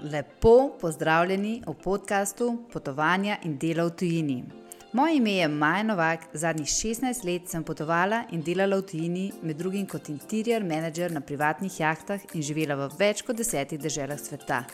[0.00, 4.44] Lepo pozdravljeni v podkastu Potovanja in dela v tujini.
[4.92, 9.56] Moje ime je Maja Novak, zadnjih 16 let sem potovala in delala v tujini, med
[9.56, 14.64] drugim kot interior manager na privatnih jahtah in živela v več kot desetih državah sveta.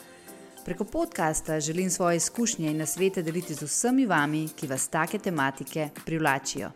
[0.65, 5.89] Preko podcasta želim svoje izkušnje in nasvete deliti z vsemi vami, ki vas take tematike
[6.05, 6.71] privlačijo.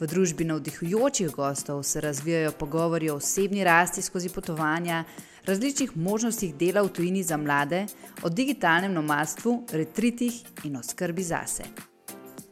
[0.00, 5.04] V družbi navdihujočih gostov se razvijajo pogovori o osebni rasti skozi potovanja,
[5.46, 7.86] različnih možnostih dela v tujini za mlade,
[8.22, 11.64] o digitalnem nomadstvu, retritih in o skrbi zase.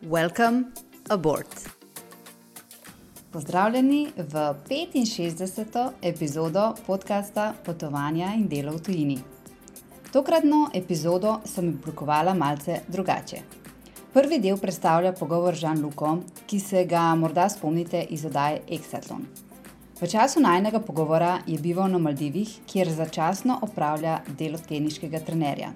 [0.02, 0.64] Welcome
[1.08, 1.48] aboard!
[3.32, 5.90] Pozdravljeni v 65.
[6.02, 9.18] epizodo podcasta Potovanja in delo v tujini.
[10.12, 13.40] Tokratno epizodo sem oblikovala malce drugače.
[14.12, 19.51] Prvi del predstavlja pogovor z Žan-Luko, ki se ga morda spomnite iz oddaje Exatlon.
[20.02, 25.70] V času najnega pogovora je bival na Maldivih, kjer začasno opravlja delo teniškega trenerja.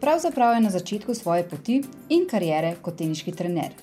[0.00, 3.76] Pravzaprav je na začetku svoje poti in kariere kot teniški trener.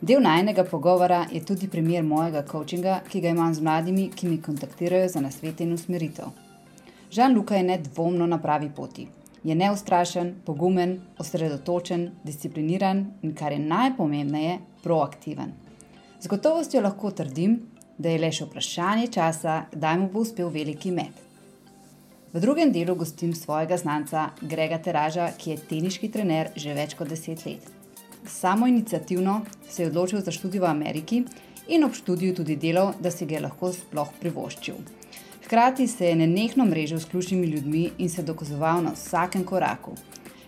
[0.00, 4.42] Del najnega pogovora je tudi primer mojega coachinga, ki ga imam z mladimi, ki mi
[4.42, 6.34] kontaktirajo za nasvete in usmeritev.
[7.10, 9.06] Žan-Luka je nedvomno na pravi poti
[9.44, 15.52] je neustrašen, pogumen, osredotočen, discipliniran in, kar je najpomembnejše, proaktiven.
[16.20, 17.56] Z gotovostjo lahko trdim,
[18.02, 21.14] da je le še vprašanje časa, kdaj mu bo uspel veliki met.
[22.32, 27.12] V drugem delu gostim svojega znanca Grega Teraža, ki je teniški trener že več kot
[27.12, 27.66] deset let.
[28.26, 31.22] Samo inicijativno se je odločil za študij v Ameriki
[31.68, 34.80] in ob študiju tudi delal, da si ga je lahko sploh privoščil.
[35.44, 39.92] Hkrati se je nenehno mrežil s ključnimi ljudmi in se dokazoval na vsakem koraku.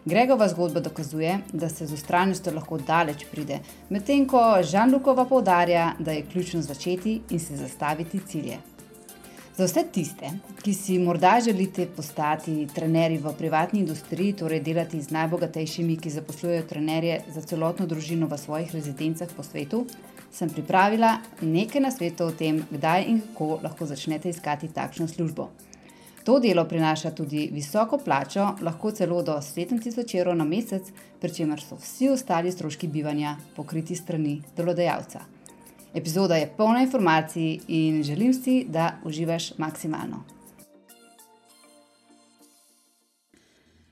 [0.05, 6.13] Gregova zgodba dokazuje, da se z ustrajnostjo lahko daleč pride, medtem ko Žanlukova poudarja, da
[6.13, 8.59] je ključno začeti in se zastaviti cilje.
[9.57, 10.29] Za vse tiste,
[10.63, 16.69] ki si morda želite postati trenerji v privatni industriji, torej delati z najbogatejšimi, ki zaposlujejo
[16.69, 19.87] trenerje za celotno družino v svojih rezidencah po svetu,
[20.33, 25.49] sem pripravila nekaj nasvetov o tem, kdaj in kako lahko začnete iskati takšno službo.
[26.25, 30.89] To delo prinaša tudi visoko plačo, lahko celo do 7000 evrov na mesec,
[31.21, 35.21] pri čemer so vsi ostali stroški bivanja pokriti strani delodajalca.
[35.95, 40.25] Epizoda je polna informacij in želim si, da uživaš maksimalno.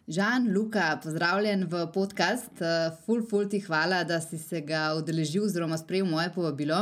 [0.09, 2.51] Žan, Luka, pozdravljen v podcast.
[2.61, 6.81] Uh, ful, ful ti hvala, da si se ga udeležil oziroma sprejel moje povabilo.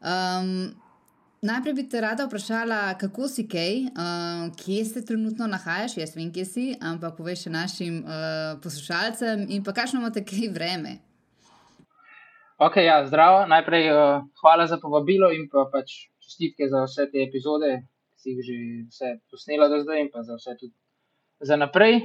[0.00, 0.70] Um,
[1.46, 6.32] najprej bi te rada vprašala, kako si kaj, uh, kje se trenutno nahajaš, jaz vem,
[6.34, 10.98] kje si, ampak poveš še našim uh, poslušalcem in pa kakšno imate kaj vreme.
[12.58, 13.44] Ok, ja, zdravo.
[13.52, 17.72] Najprej uh, hvala za povabilo in pa pač čestitke za vse te epizode,
[18.16, 18.58] ki si jih že
[18.90, 20.74] vse posnela do zdaj in pa za vse tudi
[21.40, 22.00] za naprej.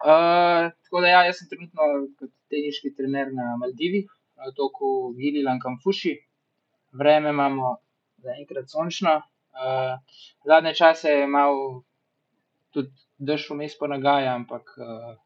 [0.00, 4.08] Uh, tako da, ja, jaz sem trenutno kot teniški trener na Maldivih,
[4.38, 6.14] na otoku Gili Lankamfuši.
[6.96, 7.76] Vreme imamo
[8.24, 9.20] zaenkrat sončno.
[9.58, 9.98] Uh,
[10.46, 11.82] zadnje čase je malo
[12.74, 15.16] tudi dež vmes ponagaja, ampak uh,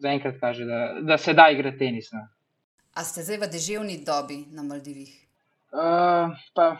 [0.00, 2.12] zaenkrat kaže, da, da se da igrati tenis.
[2.12, 2.24] No.
[2.94, 5.12] A ste zdaj v deževni dobi na Maldivih?
[5.68, 6.78] Uh, pa,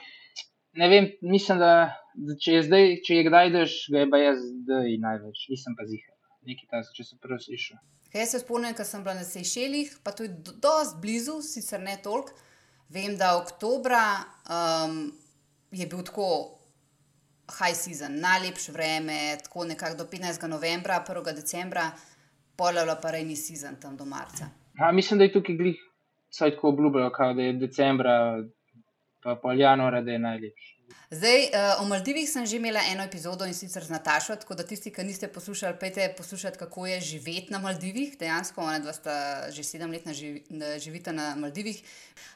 [0.72, 1.72] ne vem, mislim, da,
[2.14, 5.76] da če, je zdaj, če je kdaj dež, ga je pa jaz zdaj največ, nisem
[5.76, 6.18] pa zihar
[6.48, 7.80] nekaj tasega, če sem prvi slišal.
[8.12, 12.32] Kaj se spomnim, ko sem bila na Sejšelih, pa tudi dosti blizu, sicer ne toliko.
[12.88, 14.04] Vem, da oktobra
[14.48, 15.12] um,
[15.70, 16.58] je bil tako
[17.58, 20.46] high season, najlepše vreme, tako nekako do 15.
[20.46, 21.34] novembra, 1.
[21.34, 21.90] decembra,
[22.56, 24.48] polalo pa rejni season tam do marca.
[24.78, 25.76] A, mislim, da je tukaj glih,
[26.30, 28.44] saj tako obljubljajo, da je decembra,
[29.22, 30.77] pa pol januara, da je najlepše.
[31.10, 34.62] Zdaj, uh, o Maldivih sem že imela eno epizodo in sicer z Natašo, tako da
[34.62, 38.18] tisti, ki niste poslušali, pejte poslušati, kako je živeti na Maldivih.
[38.18, 40.42] Dejansko, ona dva sta že sedem let živi,
[40.78, 41.80] živita na Maldivih.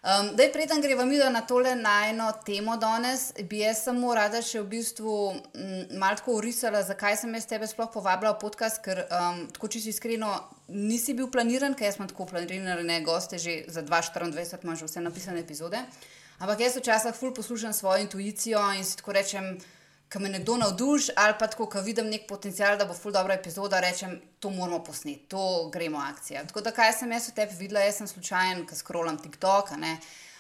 [0.02, 4.62] Um, da, preden greva mi na tole najno temo danes, bi jaz samo rada še
[4.62, 9.44] v bistvu mm, malo urisala, zakaj sem jaz tebe sploh povabila v podcast, ker um,
[9.52, 10.32] tako čisto iskreno.
[10.72, 15.04] Nisi bil planiran, ker jaz sem tako planiran, ne goste, že za 2024 imaš vse
[15.04, 15.84] napisane epizode.
[16.42, 19.44] Ampak jaz včasih ful poslušam svojo intuicijo in si tako rečem,
[20.12, 23.36] ko me nekdo navduši ali pa tako, ko vidim nek potencial, da bo ful dobra
[23.38, 26.42] epizoda, rečem, to moramo posneti, to gremo akcija.
[26.46, 29.94] Tako da kaj sem jaz v tebi videla, jaz sem slučajen, ko scrollam TikTok, ne.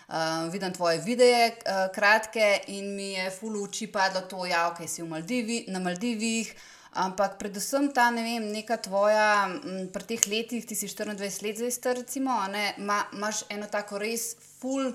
[0.08, 4.90] Uh, vidim tvoje videe, uh, kratke, in mi je ful uči padlo to, ja, okay,
[4.90, 6.50] si Maldivi, na Maldivih.
[6.92, 11.62] Ampak predvsem ta, ne vem, neka tvoja, m, pri teh letih, ti si 24 let
[11.62, 12.42] zdaj, recimo,
[12.76, 14.90] imaš eno tako res ful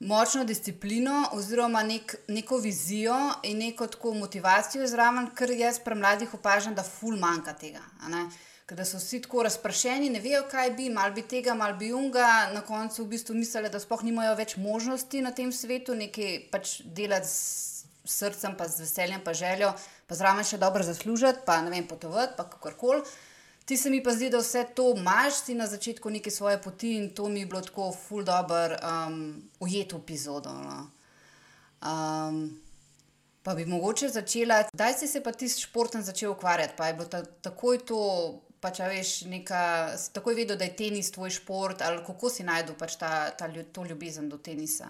[0.00, 6.34] močno disciplino, oziroma nek, neko vizijo in neko tako motivacijo zraven, ker jaz pri mladih
[6.34, 7.82] opažam, da ful manjka tega.
[8.70, 12.50] Da so vsi tako razpršeni, ne vejo, kaj bi, mal bi tega, mal bi unga,
[12.54, 16.78] na koncu v bistvu mislijo, da sploh nimajo več možnosti na tem svetu, nekaj pač
[16.84, 17.74] delati s
[18.04, 19.72] srcem, pa z veseljem, pa željo,
[20.08, 23.04] pa zraven še dobro zaslužiti, pa ne vem, potovati, pa kakorkoli.
[23.64, 26.96] Ti se mi pa zdi, da vse to imaš, si na začetku neke svoje poti
[26.98, 30.52] in to mi je bilo tako ful dobr um, ujet v epizodo.
[30.52, 30.90] No.
[31.80, 32.60] Um,
[33.42, 36.94] pa bi mogoče začela, kdaj si se pa ti s športom začel ukvarjati, pa je
[36.94, 38.00] bilo ta, takoj to.
[38.64, 42.72] Pač, veš, neka, si takoj vedel, da je tenis tvoj šport, ali kako si najdel
[42.80, 44.88] pač ta, ta, to ljubezen do tenisa?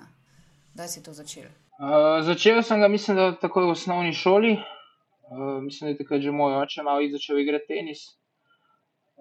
[0.76, 1.48] Kdaj si to začel?
[1.82, 4.52] Uh, začel sem ga, mislim, da takoj v osnovni šoli.
[5.26, 8.04] Uh, mislim, da je takrat že moj oče malo začel igrati tenis.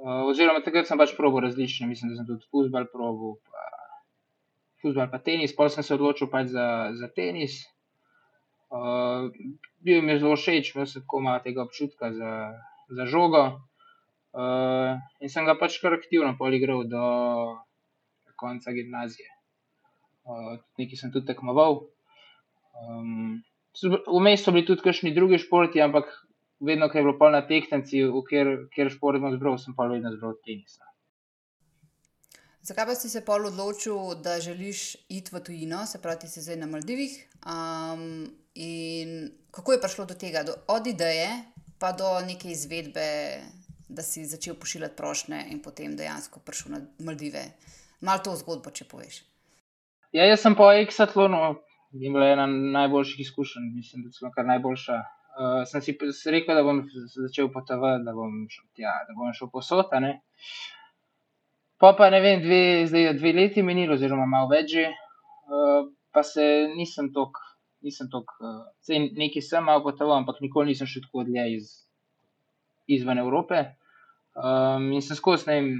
[0.03, 3.61] Uh, oziroma, takrat sem pač probil različne, mislim, da sem tudi futbol probil, pa
[4.83, 5.53] futbol, pa tenis.
[5.55, 6.65] Pol sem se odločil pač za,
[6.99, 7.61] za tenis.
[8.67, 9.29] Uh,
[9.85, 12.33] bil mi je zelo všeč, imel sem tako malo tega občutka za,
[12.91, 13.45] za žogo.
[14.35, 17.05] Uh, in sem ga pač kar aktivno poligral do
[18.35, 19.29] konca gimnazije.
[20.27, 21.85] Uh, nekaj sem tudi tekmoval.
[22.75, 23.39] Um,
[23.79, 26.11] Vmes so bili tudi kakšni drugi športi, ampak
[26.65, 30.11] vedno, ko je bilo polno tehniki, v kjer, kjer šport imam zbral, sem pa vedno
[30.15, 30.79] zbral tenis.
[32.63, 36.61] Zakaj pa si se pol odločil, da želiš iti v tujino, se pravi, si zdaj
[36.61, 37.17] na Maldivih?
[37.43, 41.27] Um, in kako je prišlo do tega, do, od ideje
[41.79, 43.43] pa do neke izvedbe,
[43.89, 47.43] da si začel pošiljati prošle in potem dejansko prišel na Maldive?
[48.01, 49.19] Mal to zgodbo, če poveš.
[50.15, 51.57] Ja, jaz sem po Exatlonu
[51.93, 55.01] imel ena najboljših izkušenj, mislim, da so kar najboljša
[55.39, 55.95] uh, sem si
[56.31, 56.83] rekel, da bom
[57.15, 59.89] začel potovati, da bom šel tja, da bom šel posod.
[61.81, 66.23] Pa pa ne vem, dve, zdaj je dve leti minilo, oziroma malo več uh, pa
[66.23, 66.45] se
[66.75, 67.39] nisem tok,
[67.83, 71.73] nisem tok, uh, nekaj sem malo potoval, ampak nikoli nisem šel tako dlje iz,
[72.87, 73.65] izven Evrope.
[74.33, 75.73] Um, in sem skozi ne vem.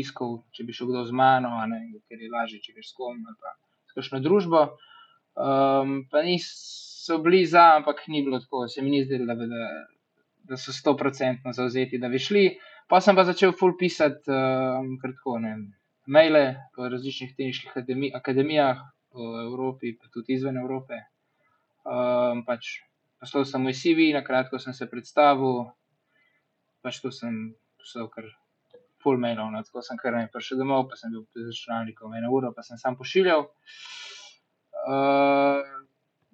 [0.00, 3.18] Iskal, če bi šel kdo z mano, ne, ker je lažje, če greš s kom
[3.20, 3.50] ali pa
[3.90, 4.62] s kakšno družbo.
[5.36, 9.34] Um, pa nisem so bili za, ampak ni bilo tako, se mi ni zdelo, da,
[9.34, 9.68] da,
[10.48, 12.44] da so sto procentno zauzeti, da bi šli.
[12.88, 15.56] Pa sem pa začel full pisati, um, kratko, ne,
[16.06, 16.44] maile
[16.76, 21.00] po različnih tehničnih akademi, akademijah po Evropi, pa tudi izven Evrope.
[21.82, 22.76] Um, pač
[23.18, 25.64] poslal sem moj CV, na kratko sem se predstavil,
[26.82, 28.30] pač to sem poslal kar.
[29.02, 32.28] Full mailov, no, tako sem kar ne prišel domov, pa sem bil z računalnikom eno
[32.30, 33.48] uro, pa sem sam pošiljal.
[34.86, 35.58] Uh,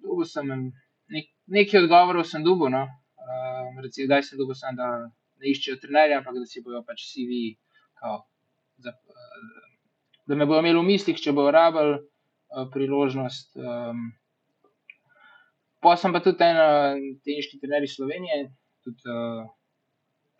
[0.03, 2.71] dobil sem nek, nekaj odgovorov, sem dobil.
[2.73, 2.85] No.
[3.19, 4.89] Uh, recimo, da sem dobil, sem, da
[5.39, 7.41] ne iščejo trenerja, ampak da si bojo pač CV,
[7.99, 8.23] kao,
[8.83, 9.67] za, uh,
[10.29, 13.53] da me bojo imeli v mislih, če bojo rabili uh, priložnost.
[13.59, 14.09] Um,
[15.83, 18.49] pa sem pa tudi en teniški trener iz Slovenije,
[18.85, 19.45] tudi, uh,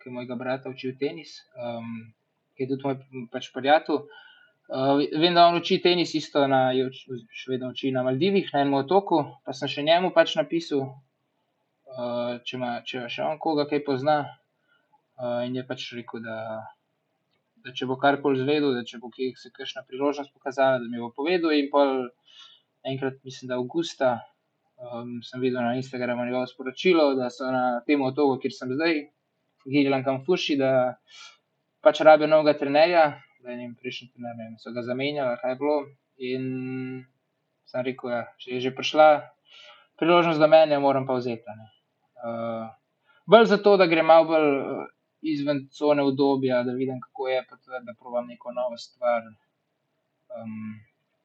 [0.00, 2.10] ki je mojega brata učil tenis, um,
[2.56, 4.04] ki je tudi moj pač prijatelj.
[4.70, 8.76] Uh, vem, da on uči tenis, isto na, še vedno uči na Maldivih, na enem
[8.78, 9.16] otoku.
[9.42, 10.84] Pa sem še njemu pač napisal,
[11.90, 14.20] uh, če ima še on koga kaj pozna.
[15.18, 16.36] Uh, in je pač rekel, da,
[17.66, 21.02] da če bo karkoli zvedel, da če bo kje se kakšna priložnost pokazala, da mi
[21.02, 21.50] bo povedal.
[21.58, 22.06] In pol
[22.86, 24.12] enkrat, mislim, da avgusta,
[24.78, 29.02] um, sem videl na Instagramu njegovo sporočilo, da so na tem otoku, kjer sem zdaj,
[29.66, 30.70] Gilan Kamfuši, da
[31.82, 33.08] pač rabijo novega trenerja
[33.42, 35.76] da jim prejšnji trener, ne vem, so ga zamenjali, kaj je bilo.
[36.30, 36.44] In
[37.70, 39.08] sem rekel, ja, je že prišla
[40.00, 41.56] priložnost za mene, moram pa vzeti.
[42.20, 42.68] Uh,
[43.26, 44.84] bolj zato, da grem malo bolj uh,
[45.22, 49.22] izven cone obdobja, da vidim, kako je, pa tudi, da provam neko novo stvar.
[50.36, 50.80] Um,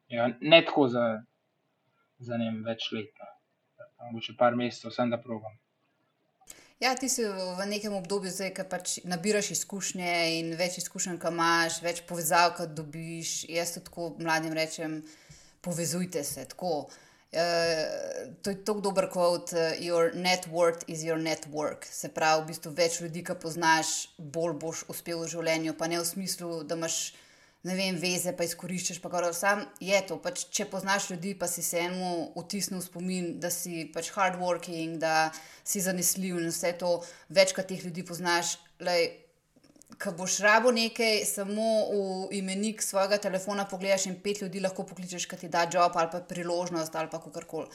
[0.07, 1.05] ja, ne tako za,
[2.17, 3.11] za ne vem, več let,
[4.07, 5.55] mogoče par mesecev, sem da provam.
[6.79, 11.31] Ja, ti si v nekem obdobju, zdaj, ki pač nabiraš izkušnje in več izkušenj, ki
[11.31, 13.31] imaš, več povezav, ki dobiš.
[13.47, 14.99] Jaz tako mladim rečem,
[15.63, 16.43] povezujte se.
[16.51, 16.87] Tako.
[17.35, 21.87] Uh, to je tako dober kvot, uh, your net worth is your network.
[21.87, 25.99] Se pravi, v bistvu več ljudi, ki poznaš, bolj boš uspel v življenju, pa ne
[25.99, 26.99] v smislu, da imaš
[27.65, 29.01] ne vem, veze, pa izkoriščaš.
[29.01, 30.19] Pa sam je to.
[30.21, 35.31] Pač, če poznaš ljudi, pa si se enemu vtisnil spomin, da si pač hardworking, da
[35.65, 38.57] si zanesljiv in vse to, večkrat teh ljudi poznaš.
[38.79, 39.21] Lej,
[40.01, 45.27] Ko boš rabo nekaj, samo v imenik svojega telefona pogledaš in pet ljudi lahko pokličeš,
[45.29, 47.69] kaj ti da job ali pa priložnost ali pa kakorkoli.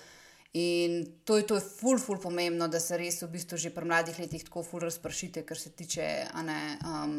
[0.52, 3.86] In to je, to je ful, ful pomembno, da se res v bistvu že pri
[3.86, 6.10] mladih letih tako ful razpršite, kar se tiče
[6.44, 7.14] ne, um,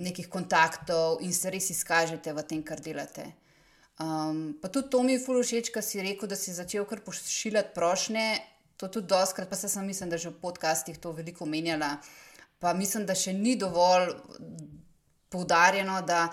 [0.00, 3.26] nekih kontaktov in se res izkažete v tem, kar delate.
[4.00, 7.04] Um, pa tudi to mi je fully všeč, kar si rekel, da si začel kar
[7.04, 8.26] pošiljati prošnje.
[8.80, 11.98] To tudi doskrat, pa se sem mislim, da že v podcastih to veliko menjala.
[12.60, 14.14] Pa mislim, da še ni dovolj
[15.28, 16.30] poudarjeno, da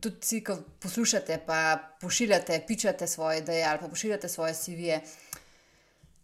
[0.00, 5.00] tudi ti, ki poslušate, pa pošiljate, pičate svoje ideje ali pa pošiljate svoje CV-je.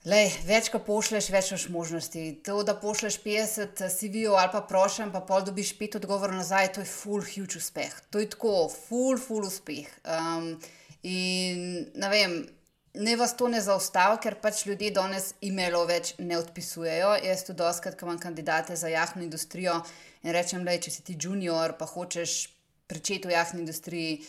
[0.06, 2.20] Lej, več, ko pošleš, več imaš možnosti.
[2.46, 6.84] To, da pošleš 50 CV-jev ali pa prošen, pa pol dobiš pet odgovorov nazaj, to
[6.84, 7.96] je full huge uspeh.
[8.14, 9.90] To je tako, full, full uspeh.
[10.06, 10.52] Um,
[11.02, 12.38] in ne vem,
[12.94, 17.16] ne vas to ne zaustavi, ker pač ljudje danes e-mailov več ne odpisujejo.
[17.26, 19.80] Jaz tudi doskrat, ko imam kandidate za jahno industrijo
[20.22, 22.44] in rečem, da če si ti junior, pa hočeš
[22.86, 24.20] pričeti v jahni industriji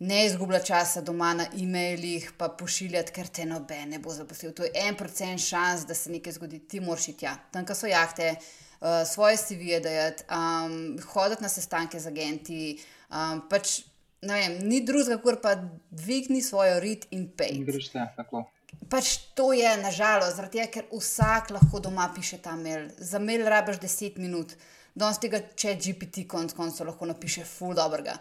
[0.00, 4.52] ne izgublja časa doma na e-mailih, pa pošiljati, ker te noben ne bo zaposlil.
[4.56, 7.36] To je en procent šans, da se nekaj zgodi, ti moraš iti tja.
[7.52, 10.74] Tam, kjer so jahte, uh, svoje CV-je dajati, um,
[11.12, 12.62] hoditi na sestanke z agenti.
[13.10, 13.84] Um, pač,
[14.26, 15.54] vem, ni drugega, kot pa
[15.90, 17.62] dvigni svojo rit in pej.
[17.68, 18.48] Greš te, tako.
[18.90, 22.90] Pač to je nažalost, zaradi tega, ker vsak lahko doma piše ta mail.
[22.98, 24.56] Za mail rabiš 10 minut,
[24.98, 28.18] danes tega če GPT konc koncev lahko napiše full dobrega.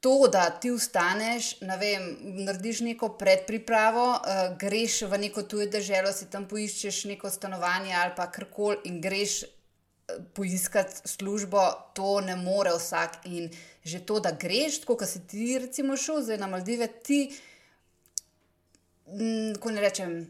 [0.00, 2.04] To, da ti vstaneš, vem,
[2.46, 8.14] narediš neko predpripravo, uh, greš v neko tujo državo, si tam poiščeš neko stanovanje ali
[8.16, 11.64] pa karkoli in greš uh, poiskati službo,
[11.98, 13.24] to ne more vsak.
[13.26, 13.50] In
[13.82, 17.24] že to, da greš, tako kot si ti, recimo, šel na Maldive, ti,
[19.10, 20.20] mm, ko ne rečem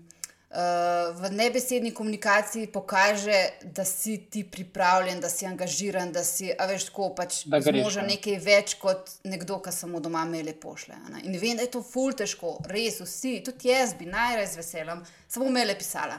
[0.50, 6.86] v nebesedni komunikaciji pokaže, da si ti pripravljen, da si angažiran, da si, a veš,
[6.88, 8.14] tako pač zmožen ja.
[8.14, 10.96] nekaj več kot nekdo, ki samo doma mele pošle.
[11.12, 11.20] Ne?
[11.28, 15.02] In vem, da je to ful težko, res vsi, tudi jaz bi najraje z veseljem
[15.28, 16.16] samo mele pisala.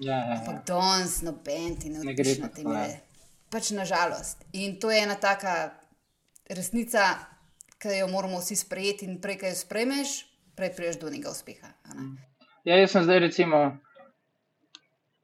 [0.00, 0.38] Ja, ja, ja.
[0.40, 2.98] Ampak danes noben ti ne gre na te mele.
[3.54, 4.42] Pač nažalost.
[4.58, 5.76] In to je ena taka
[6.50, 7.06] resnica,
[7.78, 10.16] ki jo moramo vsi sprejeti, in prej, ki jo sprejmeš,
[10.58, 11.70] prej priješ do njega uspeha.
[11.94, 12.29] Mm.
[12.64, 13.58] Ja, jaz sem zdaj, recimo,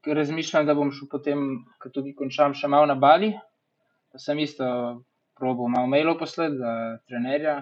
[0.07, 1.43] razmišljal, da bom šel potem,
[1.77, 3.29] ko tudi končam, še malo na Bali.
[4.11, 4.65] Pa sem isto
[5.37, 6.71] probo malo mailov poslati za
[7.05, 7.59] trenerja.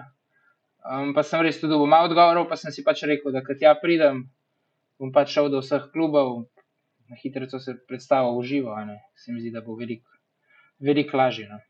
[0.86, 3.60] Um, pa sem res tudi dobil malo odgovorov, pa sem si pač rekel, da kad
[3.60, 4.24] ja pridem,
[4.96, 6.46] bom pač šel do vseh klubov,
[7.10, 8.80] na hitro se predstavil v živo.
[9.18, 10.08] Se mi zdi, da bo veliko
[10.80, 11.48] velik lažje.
[11.52, 11.60] No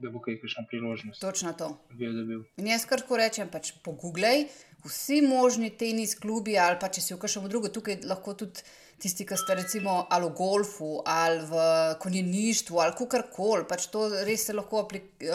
[0.00, 1.20] da bo kaj kakšna priložnost.
[1.20, 1.70] Točno to.
[1.92, 2.44] Bil, bil.
[2.60, 4.46] In jaz kar ko rečem, pač pogooglej,
[4.86, 8.64] vsi možni tenis klubi ali pa če si v kakšnem drugem, tukaj lahko tudi
[9.00, 11.62] tisti, ki ste recimo ali v golfu ali v
[12.00, 14.84] konjeništvu ali kakorkoli, pač to res se lahko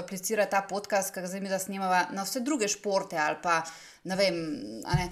[0.01, 3.61] aplicira ta podcast, ki ga zdaj mi da snimava na vse druge športe ali pa
[4.05, 4.41] ne vem,
[4.85, 5.09] ne,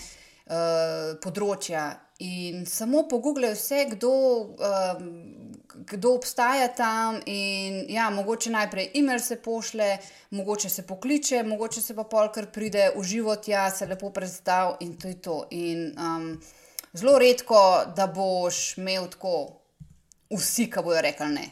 [0.50, 1.90] uh, področja.
[2.20, 4.12] In samo pogooglej vse, kdo.
[4.60, 7.20] Uh, kdo obstaja tam.
[7.26, 9.98] In, ja, mogoče najprej e-mail se pošle,
[10.30, 14.98] mogoče se pokliče, mogoče se pa polkar pride v život, ja, se lepo predstav in
[14.98, 15.48] to je to.
[15.52, 16.42] In um,
[16.94, 19.60] zelo redko, da boš imel tako
[20.30, 21.50] vsi, ki bojo rekli ne.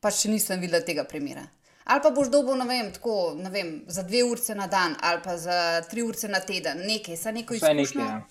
[0.00, 1.46] Pa še nisem videl tega primera.
[1.84, 5.20] Ali pa boš dobil, ne vem, tako, ne vem, za dve ure na dan, ali
[5.24, 8.22] pa za tri ure na teden, nekaj, za neko izkušnjo, ja.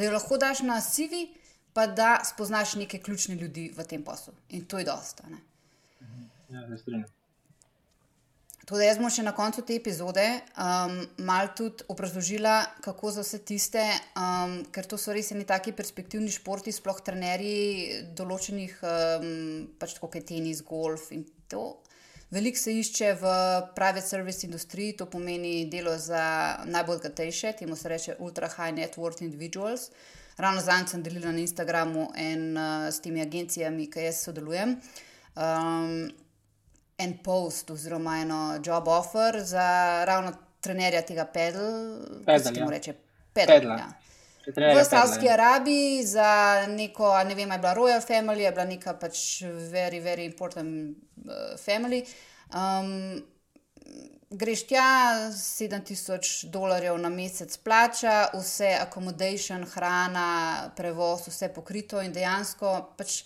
[0.00, 1.28] Da jo lahko daš na CV
[1.76, 4.32] pa da spoznaš neke ključne ljudi v tem poslu.
[4.48, 5.24] In to je dosta.
[6.50, 6.66] Ja,
[8.70, 10.22] Tudi jaz bom še na koncu te epizode
[10.54, 10.92] um,
[11.26, 12.54] malo tudi obrazložila,
[12.84, 13.82] kako za vse tiste,
[14.14, 19.26] um, ker to so res neki taki perspektivni športi, sploh trenerji določenih, um,
[19.80, 21.64] pač tako kot tenis, golf in to.
[22.30, 23.30] Veliko se išče v
[23.74, 28.96] private service industriji, to pomeni delo za najbolj gatejše, temu se reče ultra high net
[28.96, 29.90] worth individuals.
[30.36, 34.76] Ravno zdaj sem delila na Instagramu in uh, s temi agencijami, ki jaz sodelujem.
[35.36, 36.10] Um,
[36.98, 42.94] en post, oziroma eno job offer za ravno trenerja tega pedal, kaj se mu reče,
[43.34, 43.66] pedal.
[43.78, 43.90] Ja.
[44.46, 45.28] V Saudski.
[45.28, 50.24] Arabiji za neko, ne vem, je bila Royal Family, je bila neka pač very, very
[50.24, 52.04] important uh, family.
[52.54, 53.20] Um,
[54.30, 62.94] greš tja, 7000 dolarjev na mesec plača, vse accommodation, hrana, prevoz, vse pokrito in dejansko
[62.96, 63.24] pač.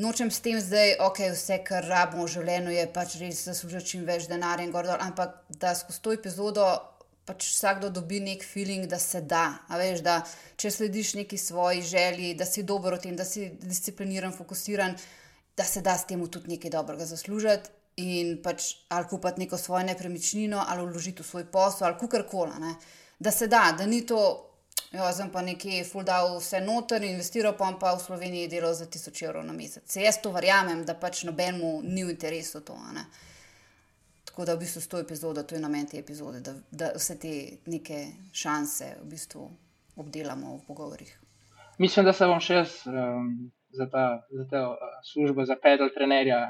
[0.00, 4.04] Nočem s tem zdaj, ok, vse, kar rabimo v življenju, je pač res zaslužiti čim
[4.06, 6.68] več denarja in gor, ampak da skozi to epizodo
[7.30, 9.60] pač vsakdo dobi nek feeling, da se da.
[9.70, 10.18] Veš, da
[10.58, 14.96] če slediš neki svoji želji, da si dober v tem, da si discipliniran, fokusiran,
[15.56, 17.70] da se da s tem tudi nekaj dobrega zaslužiti
[18.00, 22.74] in pač ali kupiti neko svojo nepremičnino, ali vložiti v svoj posel, ali karkoli.
[23.18, 24.20] Da se da, da ni to,
[24.90, 29.24] jo, zdaj pa nekje fuldal vse noter, investiral pa pa v Sloveniji delo za 1000
[29.28, 29.84] evrov na mesec.
[29.86, 32.78] Se jaz to verjamem, da pač nobenemu ni v interesu to.
[34.30, 37.18] Tako da v bistvu s to epizodo, to je namen te epizode, da, da vse
[37.18, 37.32] te
[37.66, 39.48] neke šanse v bistvu
[39.98, 41.10] obdelamo v pogovorih.
[41.78, 45.90] Mislim, da se bom še jaz um, za ta, za ta uh, službo, za pedal
[45.94, 46.44] trenerja,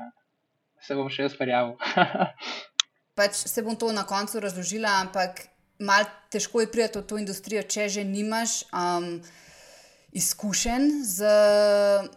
[0.82, 1.78] se bom še jaz prijavil.
[3.20, 5.44] pač se bom to na koncu razložila, ampak
[5.78, 8.64] malo težko je priti v to industrijo, če že nimaš.
[8.72, 9.20] Um,
[10.12, 11.24] Izkušen z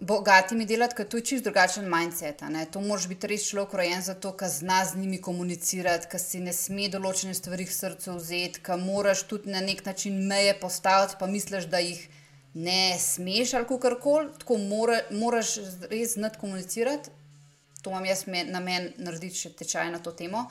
[0.01, 2.41] bogatimi delati, ker to je čisto drugačen mindset.
[2.73, 6.41] To moraš biti res človek rojen za to, ki zna z njimi komunicirati, ki si
[6.41, 11.19] ne sme določene stvari v srcu vzeti, ki moraš tudi na nek način meje postaviti,
[11.19, 12.01] pa misliš, da jih
[12.53, 14.31] ne smeš ali kako koli.
[14.41, 15.59] Tako mora, moraš
[15.91, 17.13] res znati komunicirati.
[17.83, 20.47] To imam jaz na meni narediti še tečaj na to temo.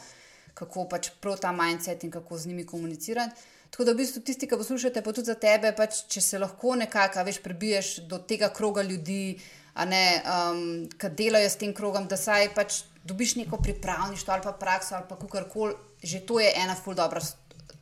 [0.54, 3.34] Kako pač prav ta mindset in kako z njimi komunicirati.
[3.72, 6.74] Tako da v bistvu tisti, ki poslušate, pa tudi za tebe, pač, če se lahko
[6.76, 9.38] nekako, veš, prebiješ do tega kroga ljudi,
[9.80, 10.60] um,
[11.00, 15.08] ki delajo s tem krogom, da saj pač dobiš neko pripravništvo ali pa prakso ali
[15.08, 17.24] pa kakorkoli, že to je ena ful dobra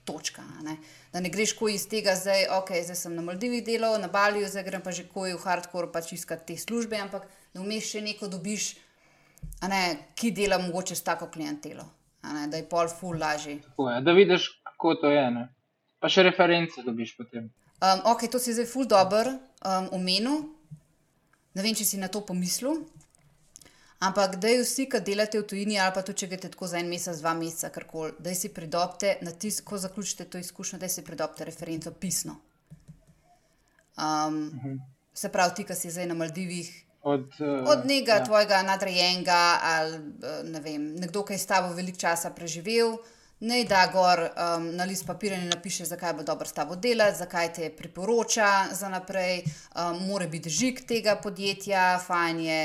[0.06, 0.46] točka.
[0.62, 0.78] Ne?
[1.12, 4.48] Da ne greš ko iz tega, zdaj, ok, zdaj sem na Maldivih delal, na Baliju,
[4.48, 7.96] zdaj grem pa že ko je v hardcore pač iskati te službe, ampak da vmeš
[7.96, 8.76] še neko dobiš,
[9.66, 9.82] ne,
[10.14, 11.90] ki dela mogoče s tako klientelo
[12.22, 13.60] ne, da je pol ful lažji.
[14.04, 15.30] Da vidiš, kako to je.
[15.30, 15.48] Ne?
[16.00, 17.50] Pa še reference dobiš potem.
[17.80, 20.48] Um, ok, to si zdaj ful dobr um, omenil.
[21.56, 22.82] Ne vem, če si na to pomislil.
[24.00, 26.78] Ampak, da je vsi, ki delate v tujini, ali pa tudi če greste tako za
[26.80, 31.04] en mesec, dva meseca, karkoli, da si pridobite, tis, ko zaključite to izkušnjo, da si
[31.04, 32.38] pridobite referenco pisno.
[33.96, 34.68] Um, uh mhm.
[34.68, 34.78] -huh.
[35.12, 36.70] Se pravi, ti, ki si zdaj na Maldivih,
[37.02, 38.24] Od, uh, od njega, ja.
[38.24, 42.98] tvojega nadrejenega, ali eh, ne vem, nekdo, ki je s tabo veliko časa preživel,
[43.40, 47.18] naj da gor um, na list papirja in napiše, zakaj bo dobro s tabo delati,
[47.18, 52.60] zakaj te priporoča za naprej, um, mora biti žig tega podjetja, fajn je.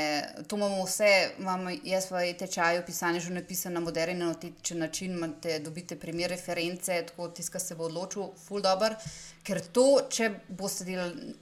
[0.48, 5.58] To imamo vse, imamo jaz v tečaju pisanja že napisano na moderen in način, imate,
[5.58, 8.94] dobite primer reference, tako tiska se bo odločil, full dobr.
[9.42, 11.34] Ker to, če boste delali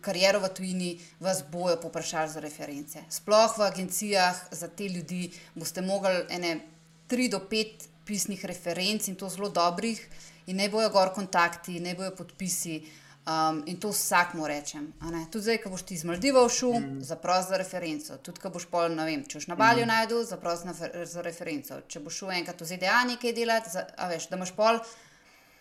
[0.00, 0.90] kariero v tujini,
[1.20, 3.02] vas bojo poprašali za reference.
[3.10, 6.60] Sploh v agencijah za te ljudi boste mogli ene
[7.06, 10.00] tri do pet pisnih referenc in to zelo dobrih,
[10.50, 12.80] in ne bojo gor kontakti, ne bojo podpisi.
[13.30, 14.86] Um, in to vsakmu rečem.
[15.30, 17.02] Tudi zdaj, ko boš ti iz Maldivov šel, mm.
[17.04, 18.16] zaprosi za referenco.
[18.16, 19.90] Tudi, ko boš pol, ne vem, če boš na Balju mm.
[19.92, 20.72] najdel, zaprosi
[21.12, 21.82] za referenco.
[21.86, 24.80] Če boš šel enkrat v ZDA nekaj delati, za, veš, da imaš pol.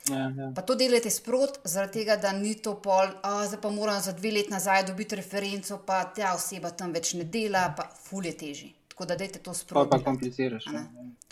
[0.07, 0.49] Ja, ja.
[0.55, 4.15] Pa to delate sprot, zaradi tega, da ni to pol, a zdaj pa moram za
[4.17, 8.37] dve leti nazaj dobiti referenco, pa ta oseba tam več ne dela, pa ful je
[8.39, 8.71] teži.
[8.99, 9.89] Tako da dajte to sprot.
[9.89, 10.65] Pa pa kompliciraš.
[10.73, 10.83] Ja.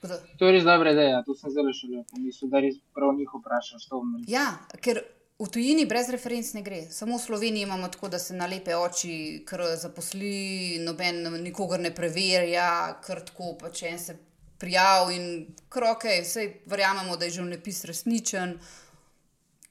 [0.01, 0.17] Da...
[0.39, 3.89] To je res dobra ideja, to sem zelo šel, mislim, da res prav njih vprašaš.
[4.31, 4.45] Ja,
[4.79, 5.01] ker
[5.39, 6.79] v tujini brez referenc ne gre.
[6.95, 12.69] Samo v Sloveniji imamo tako, da se nalepe oči, ker zaposli, noben nikogar ne preverja,
[13.03, 14.15] ker tako pa če en se
[14.63, 15.27] prijav in
[15.67, 18.55] kroke, vse verjamemo, da je že vnepis resničen.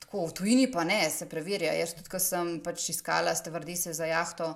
[0.04, 1.72] Tako v tujini pa ne, se preverja.
[1.80, 4.52] Jaz tudi, ko sem pač iskala stevardese za jahto,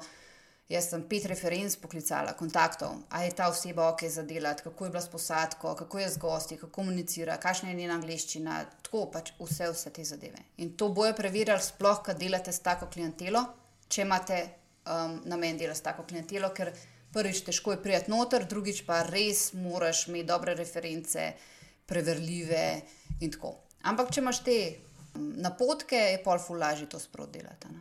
[0.71, 4.91] jaz sem pet referenc poklicala, kontaktov, a je ta oseba ok za delati, kako je
[4.91, 9.33] bila s posadko, kako je z gosti, kako komunicira, kakšna je njena angliščina, tako pač
[9.41, 10.45] vse, vse te zadeve.
[10.63, 13.43] In to bojo preverjali, sploh, kad delate s tako klientelo,
[13.89, 14.41] če imate
[14.87, 16.71] um, namen delati s tako klientelo, ker
[17.13, 21.33] prvič težko je prijeti noter, drugič pa res moraš imeti dobre reference,
[21.91, 22.65] preverljive
[23.21, 23.57] in tako.
[23.91, 24.59] Ampak če imaš te
[25.19, 27.75] napotke, je pol ful lažje to sprodelati.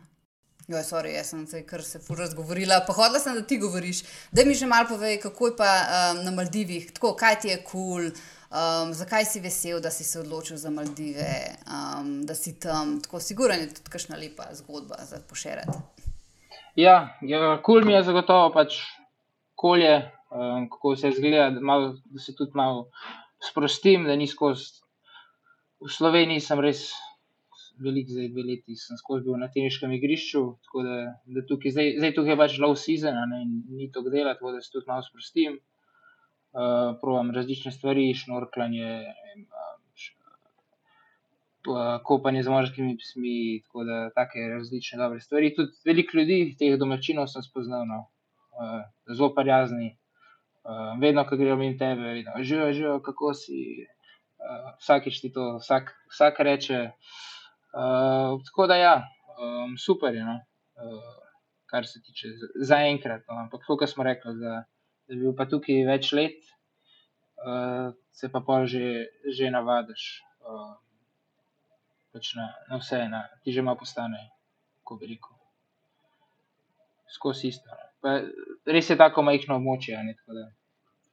[0.70, 4.04] Jo, sorry, jaz sem se kar se ful razgovorila, pa hodila sem, da ti govoriš.
[4.30, 7.62] Da mi že malo povej, kako je pa um, na Maldivih, tako, kaj ti je
[7.64, 8.10] kul.
[8.10, 8.12] Cool,
[8.50, 13.20] Um, zakaj si vesel, da si se odločil za Maldive, um, da si tam, tako
[13.22, 15.76] siguren je tudi kakšna lepa zgodba za pošerati?
[16.74, 18.80] Ja, ja kul cool mi je zagotovo pač
[19.54, 19.92] okolje,
[20.34, 22.88] um, kako se zgleda, da, malo, da se tudi malo
[23.38, 24.82] sprostim, da ni skozi.
[25.80, 26.88] V Sloveniji sem res
[27.84, 30.98] velik, zdaj dve leti, sem skozi bil na teniškem igrišču, tako da,
[31.36, 33.40] da tukaj, zdaj, zdaj tukaj je pač low season, ne,
[33.76, 35.58] ni to gdela, tako da se tudi malo sprostim.
[36.50, 39.04] Uh, provam različne stvari, šnorklanje,
[42.08, 45.52] kopanje z morskimi psmi, tako da take različne dobre stvari.
[45.54, 47.86] Tudi veliko ljudi, teh domačinov sem spoznal.
[47.86, 48.00] No
[48.60, 49.96] uh, zelo prijazni.
[50.64, 53.86] Uh, vedno, ko grejo min tebe, živijo, živijo, kako si.
[54.40, 56.80] Uh, vsakič ti to, vsak, vsak reče.
[56.80, 57.39] Uh,
[57.72, 58.94] tako da, ja,
[59.38, 60.36] um, super je, no?
[60.80, 61.18] uh,
[61.70, 62.28] kar se tiče
[62.66, 63.22] zaenkrat.
[63.28, 63.38] No?
[63.44, 64.62] Ampak, kot smo rekli, da,
[65.08, 66.38] da bi bil pa tukaj več let,
[67.44, 70.06] uh, se pa pa že, že navadiš.
[70.40, 70.74] Uh,
[72.12, 74.24] pač na, na vse, na, ti že malo postane,
[74.82, 75.36] ko bi rekel,
[77.14, 77.70] skozi isto.
[78.02, 78.16] No?
[78.66, 79.98] Res je tako majhno območje.
[80.02, 80.16] Ne,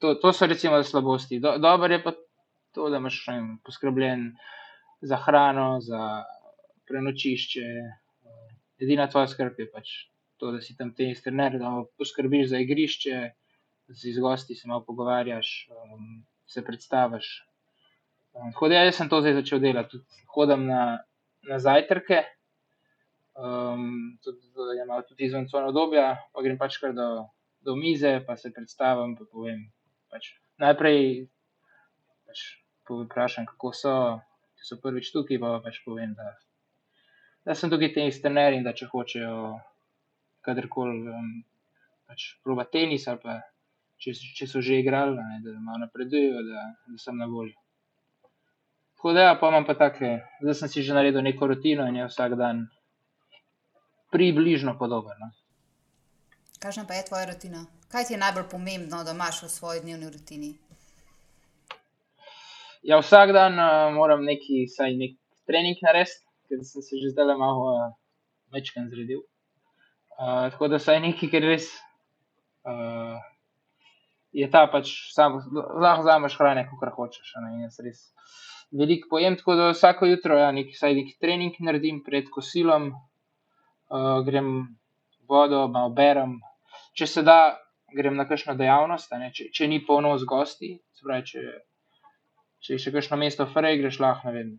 [0.02, 1.42] to, to so recimo slabosti.
[1.44, 2.14] Do, Dobro je pa
[2.74, 4.32] to, da imaš vem, poskrbljen
[5.02, 6.24] za hrano, za
[6.88, 7.66] prenočišče.
[8.84, 9.92] Edina tvoja skrb je pač
[10.38, 13.20] to, da si tam tenis trener, da poskrbiš za igrišče,
[13.88, 17.30] z gosti se malo pogovarjaš, um, se predstaviš.
[18.34, 20.02] Um, tako da jaz sem to zdaj začel delati.
[20.36, 20.82] Hodim na,
[21.50, 22.22] na zajtrke,
[23.38, 27.10] um, tudi, tudi, tudi izven svojega obdobja, pa grem pač kar do,
[27.66, 29.66] do mize, pa se predstavim, pa povem.
[30.12, 31.28] Pač, najprej
[32.28, 32.44] pač
[32.88, 33.96] vprašam, kako so,
[34.60, 36.36] če so prvič tukaj, pa pač povem, da,
[37.48, 39.36] da sem tukaj tenis trener in da če hočejo
[40.44, 41.30] kadarkoli um,
[42.08, 43.38] pač proba tenis ali pa
[44.04, 47.56] če, če so že igrali, ne, da malo napredujejo, da, da sem na voljo.
[48.98, 52.02] Tako da, ja, pa imam pa take, zdaj sem si že naredil neko rutino in
[52.02, 52.66] je vsak dan
[54.12, 55.16] približno podoben.
[55.22, 55.32] No.
[56.60, 57.64] Kakšna pa je tvoja rutina?
[57.92, 60.54] Kaj ti je najbolj pomembno, da imaš v svoji dnevni rutini?
[62.84, 65.16] Ja, vsak dan uh, moram neki, saj nek
[65.48, 67.96] trening narediti, ker sem se že zdaj malo uh,
[68.54, 69.24] večkrat zredil.
[70.18, 71.70] Uh, tako da saj neki, ker res
[72.66, 73.20] uh,
[74.34, 77.36] je ta pač, sam, lahko vzameš hrane, kot hočeš.
[77.44, 78.02] Ne, res
[78.72, 84.20] veliko pojem, tako da vsako jutro ja, nek, saj neki trening naredim pred kosilom, uh,
[84.26, 84.52] grem
[85.30, 86.40] vodo, malo berem.
[86.98, 87.58] Če se da,
[87.96, 90.72] grem na kakšno dejavnost, če, če ni polno z gosti,
[91.04, 91.44] pravi, če,
[92.66, 94.56] če je še kakšno mesto, frej greš lahko, ne vem,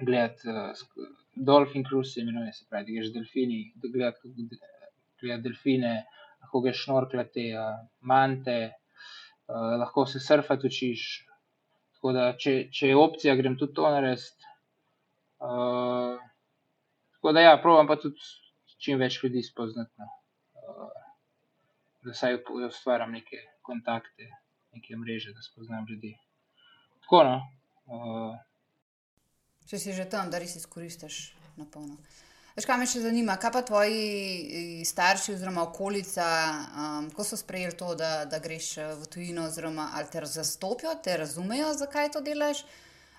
[0.00, 0.48] gledati.
[0.48, 1.08] Uh,
[1.38, 3.60] Dolphin cruise se imenuje, se pravi, greš delfini,
[3.92, 4.32] gledati
[5.20, 5.92] gled delfine,
[6.42, 7.44] lahko greš šnorklati,
[8.00, 8.58] mante,
[9.82, 11.04] lahko se surfati učiš.
[11.94, 14.50] Tako da, če, če je opcija, grem tudi to narediti.
[17.18, 18.18] Tako da, ja, provam pa tudi
[18.78, 20.06] čim več ljudi spoznati, no.
[22.06, 24.28] da saj ustvarjam neke kontakte,
[24.76, 26.14] neke mreže, da spoznam ljudi.
[27.02, 27.36] Tako, no.
[29.68, 31.98] Če si že tam, da res izkoristiš na polno.
[32.56, 36.24] Veš, kaj me še zanima, kaj pa tvoji eh, starši oziroma okolica,
[36.82, 40.96] um, ko so sprejeli to, da, da greš eh, v tujino, oziroma ali te zastopijo,
[41.04, 42.64] te razumejo, zakaj to delaš,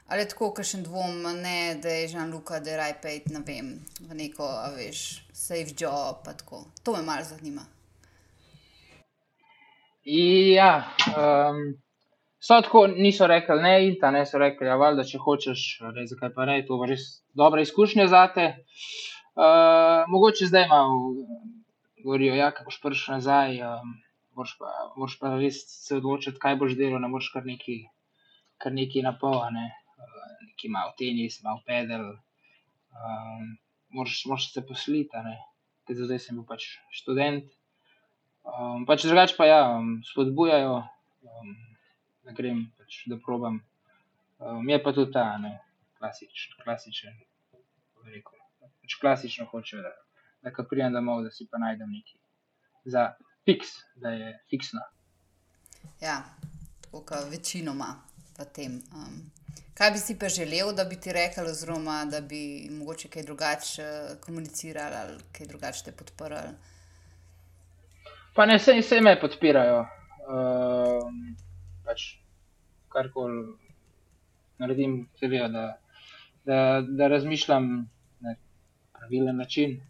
[0.10, 3.70] ali je tako, kakšen dvom, ne, da je Žan Luka, da je rajpejt, ne vem,
[4.02, 6.66] v neko, veš, safe job, pa tako.
[6.84, 7.64] To me malo zanima.
[10.10, 10.74] Ja,
[11.14, 11.78] um,
[12.40, 16.06] So tako, niso rekli ne, in ta ne so rekli, ja, da če hočeš, rej,
[16.14, 17.04] zakaj pa ne, to bo res
[17.36, 18.46] dobra izkušnja za te.
[19.40, 20.96] Uh, mogoče zdaj malo
[22.04, 23.92] govorijo, ja, ko boš prišel nazaj, um,
[24.40, 27.78] moraš, pa, moraš pa res se odločiti, kaj boš delal, ne moreš kar neki,
[28.64, 29.68] kar neki napolne,
[30.00, 32.08] uh, neki malo tenis, malo pedel,
[32.96, 33.56] um,
[34.00, 35.42] moraš, moraš se posliti, ne,
[35.88, 36.72] ker zdaj sem bil pač
[37.02, 37.52] študent.
[38.48, 40.86] Um, pač drugače pa ja, um, spodbujajo.
[41.28, 41.58] Um,
[42.30, 43.60] da grem, pač, da probam.
[44.40, 45.56] Um, je pa tudi ta, ne,
[45.98, 47.18] klasič, klasičen,
[48.06, 48.38] rekel.
[48.82, 49.92] Pač klasično hoče, da,
[50.46, 52.22] da ko pridem domov, da si pa najdem nekaj
[52.90, 53.10] za
[53.46, 54.86] fiks, da je fiksno.
[56.02, 56.22] Ja,
[56.86, 57.92] tako kot večinoma
[58.38, 58.80] v tem.
[58.96, 59.20] Um,
[59.78, 63.90] kaj bi si pa želel, da bi ti rekel, oziroma da bi mogoče kaj drugače
[64.22, 66.56] komunicirali ali kaj drugače te podprli?
[68.36, 69.86] Pa ne, vse, vse me podpirajo.
[70.30, 71.36] Um,
[71.90, 72.06] pač
[72.94, 73.44] karkoli
[74.60, 75.66] naredim, vejo, da,
[76.46, 78.36] da, da razmišljam na
[78.94, 79.82] pravilen način.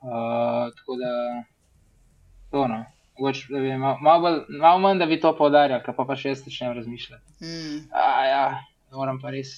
[0.00, 1.12] Uh, tako da,
[2.50, 2.84] to no.
[3.18, 6.42] Mogoče, da bi malo, malo, malo manj, da bi to poudarjal, pa pa še jaz
[6.44, 7.32] začnem razmišljati.
[7.40, 7.78] Mm.
[7.96, 8.42] A, ja,
[8.92, 9.54] moram pa res,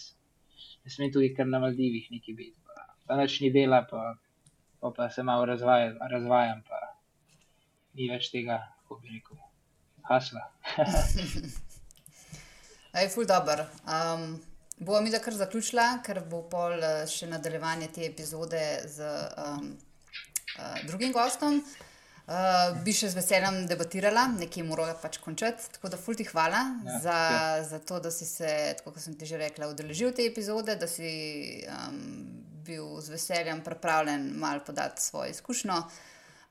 [0.87, 2.55] ne smem tudi kar na Maldivih neki biti.
[2.63, 4.15] Pa, pa noč ni dela, pa,
[4.79, 6.85] pa, pa se malo razvajam, razvajam, pa
[7.99, 9.43] ni več tega, kako bi rekel,
[10.07, 10.47] hasla.
[12.93, 13.67] Je ful dobr.
[13.85, 14.39] Um,
[14.79, 19.09] Bomo mi da kar zaključila, ker bo pol eh, še nadaljevanje te epizode z
[19.43, 19.73] um,
[20.55, 21.59] uh, drugim gostom.
[22.29, 25.67] Uh, bi še z veseljem debatirala, nekje mora pač končati.
[25.75, 27.65] Tako da, ful ti hvala ja, za, ja.
[27.73, 28.53] za to, da si se,
[28.85, 31.11] kot sem ti že rekla, udeležil te epizode, da si
[31.73, 31.99] um,
[32.69, 35.81] bil z veseljem pripravljen malo podati svojo izkušnjo.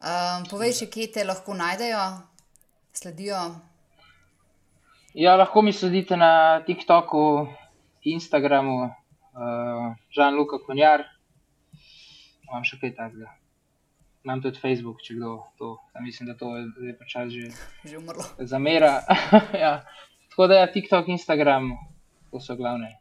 [0.02, 2.04] Um, povej še, kje te lahko najdejo,
[2.98, 3.46] sledijo.
[5.18, 7.48] Ja, lahko mi sledite na TikToku,
[8.06, 11.08] Instagramu, uh, Žan Luka Konjar.
[12.46, 13.32] Imam še kaj takega.
[14.28, 15.72] Imam tudi Facebook, če kdo to.
[15.96, 17.50] Ja, mislim, da to je zdaj počasi že,
[17.90, 18.28] že umrlo.
[18.46, 18.92] Zamera.
[19.64, 19.74] ja.
[20.30, 21.74] Tako da je ja, TikTok, Instagram,
[22.30, 22.94] to so glavne.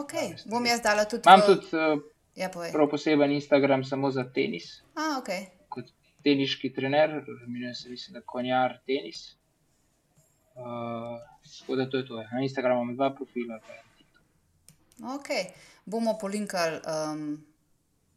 [0.00, 1.22] Ok, ja, bom jaz dala tudi.
[1.22, 2.02] Imam tudi uh,
[2.34, 4.80] ja, prav poseben Instagram samo za tenis.
[4.98, 5.52] A, okay.
[5.70, 5.94] Kot
[6.26, 9.36] teniški trener, imenujem se, mislim, da konjar tenis.
[10.56, 11.20] Uh,
[11.58, 12.16] tako da to je to.
[12.32, 13.60] Na Instagramu imam dva profila.
[15.14, 15.28] Ok,
[15.84, 17.46] bomo polinkali um,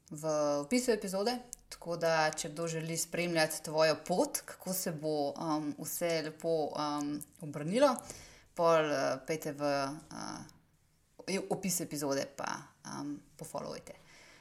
[0.10, 0.24] v
[0.62, 1.38] opisu epizode.
[1.70, 7.12] Tako da, če kdo želi spremljati tvojo pot, kako se bo um, vse lepo um,
[7.46, 7.92] obrnilo,
[8.58, 12.48] pol uh, pejte v uh, opis epizode, pa
[12.88, 13.94] um, pofollowajte.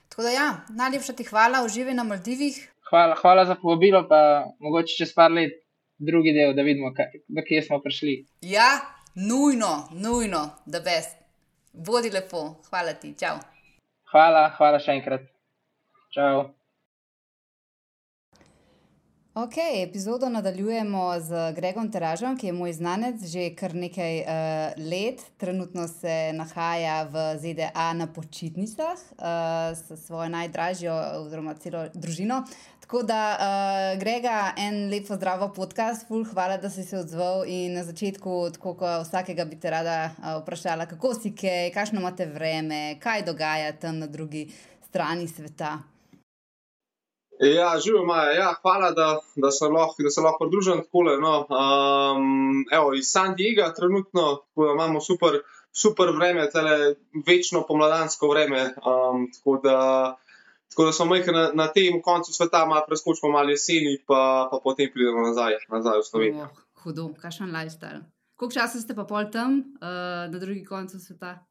[0.08, 2.56] Tako da, ja, najlepša ti hvala, uživaj na Maldivih.
[2.88, 5.67] Hvala, hvala za povabilo, pa mogoče čez par let
[5.98, 6.92] drugi del, da vidimo,
[7.28, 8.26] do kje smo prišli.
[8.40, 8.70] Ja,
[9.14, 11.16] nujno, nujno, da best.
[11.72, 13.38] Bodi lepo, hvala ti, čau.
[14.12, 15.26] Hvala, hvala še enkrat.
[16.14, 16.57] Čau.
[19.38, 24.30] Ok, epizodo nadaljujemo z Gregom Teražom, ki je moj znanec že kar nekaj uh,
[24.90, 25.20] let.
[25.36, 32.40] Trenutno se nahaja v ZDA na počitnicah uh, s svojo najdražjo, oziroma celo družino.
[32.80, 37.44] Tako da, uh, Grega, en lep pozdrav v podcast, ful, hvala, da si se odzval.
[37.46, 42.02] In na začetku, tako kot vsakega, bi te rada uh, vprašala, kako si kaj, kakšno
[42.02, 44.48] imate vreme, kaj dogaja tam na drugi
[44.90, 45.76] strani sveta.
[47.40, 48.30] Ja, živijo Maja.
[48.30, 51.02] Ja, hvala, da, da se lahko, lahko pridružim tako.
[51.02, 51.34] No.
[51.40, 54.42] Um, evo, iz San Diega trenutno
[54.74, 55.40] imamo super,
[55.82, 56.94] super vreme, tele
[57.26, 58.62] večno pomladansko vreme.
[58.62, 59.78] Um, tako, da,
[60.70, 64.90] tako da smo na, na tem koncu sveta, malo preskočimo malo jeseni, pa, pa potem
[64.94, 66.44] pridemo nazaj, nazaj v Slovenijo.
[66.44, 68.02] Oh, hudo, kakšen lifestyle.
[68.36, 71.47] Koliko časa ste pa pol tam, uh, na drugi koncu sveta?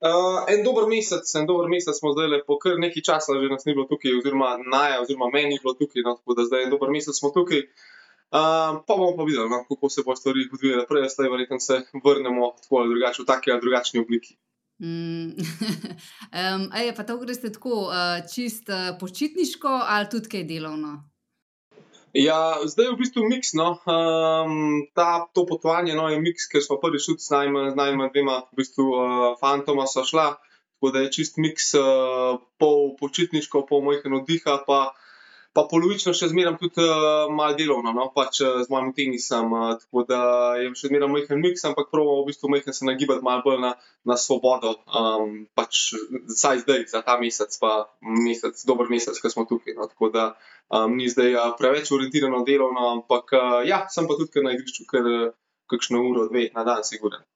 [0.00, 3.66] Uh, en dober mesec, en dober mesec smo zdaj, po kar nekaj časa že nas
[3.68, 6.72] ni bilo tukaj, oziroma naja, oziroma meni ni bilo tukaj, no, tako da zdaj en
[6.72, 7.66] dober mesec smo tukaj.
[8.30, 11.82] Uh, pa bomo pa videli, no, kako se bo stvari odvijale naprej, zdaj verjetno se
[12.04, 14.36] vrnemo tako ali drugače, v taki ali drugačni obliki.
[14.80, 15.36] Mm.
[16.38, 21.10] um, je pa to, greste tako uh, čist uh, počitniško ali tudi kaj delovno?
[22.12, 23.54] Ja, zdaj je v bistvu miks.
[23.54, 23.78] No.
[23.86, 27.30] Um, ta, to potovanje no, je miks, ker smo prvič tudi z
[27.78, 30.34] najmanj dvema v bistvu, uh, fantoma šla.
[30.80, 34.90] Tako da je čist miks, uh, pol počitniško, pol mojih nadiha, pa,
[35.56, 39.50] pa polovično še zmeraj tudi uh, malo delovno, no, pač uh, z mojim tenisom.
[39.50, 40.20] Uh, tako da
[40.60, 43.72] je še zmeraj mojih miks, ampak pravimo v bistvu mojih se nagibati malo bolj na,
[44.06, 44.76] na svobodo.
[44.86, 45.90] Um, pač
[46.30, 49.74] zdaj, za ta mesec, pa mesec, dober mesec, ki smo tukaj.
[49.78, 50.28] No, tako da
[50.70, 54.86] um, ni zdaj uh, preveč orientirano delovno, ampak uh, ja, sem pa tudi na igrišču,
[54.86, 55.10] ker
[55.70, 57.26] kakšno uro, dve na dan, siguren.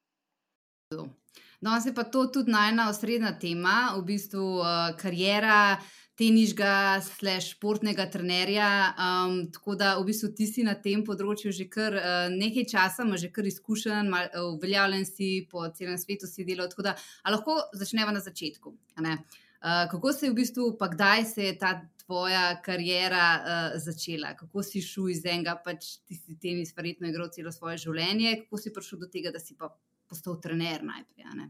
[1.65, 5.79] No, se pa to tudi najna osrednja tema, v bistvu uh, karijera
[6.19, 8.69] teniškega, slash športnega trenerja.
[8.95, 13.03] Um, tako da v bistvu ti si na tem področju že kar uh, nekaj časa,
[13.03, 14.13] imaš že kar izkušen,
[14.55, 16.69] uveljavljen si po celem svetu si delal.
[16.71, 16.95] Tako da
[17.31, 18.75] lahko začneva na začetku.
[19.01, 21.73] Uh, kako se je v bistvu, pa kdaj se je ta
[22.05, 27.31] tvoja karijera uh, začela, kako si šel iz enega, pač ti si tenis, verjetno igral
[27.33, 29.73] celo svoje življenje, kako si prišel do tega, da si pa
[30.07, 31.49] postal trener najprej.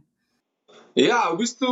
[0.96, 1.72] Ja, v bistvu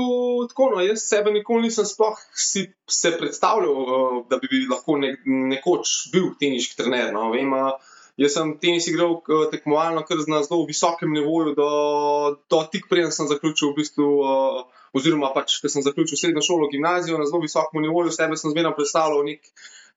[0.51, 0.73] tako.
[0.73, 6.11] No, jaz sebe nikoli nisem sploh si se predstavljal, uh, da bi lahko ne, nekoč
[6.11, 7.13] bil teniški trener.
[7.15, 7.29] No.
[7.31, 7.79] Vem, uh,
[8.19, 11.69] jaz sem tenis igral uh, tekmovalno, kar na zelo visokem nivoju, do,
[12.51, 14.09] do tik preden sem zaključil v bistvu.
[14.19, 18.51] Uh, oziroma pač, ker sem zaključil srednjo šolo, gimnazijo na zelo visokem nivoju, sebe sem
[18.53, 19.47] zmerno predstavljal nek,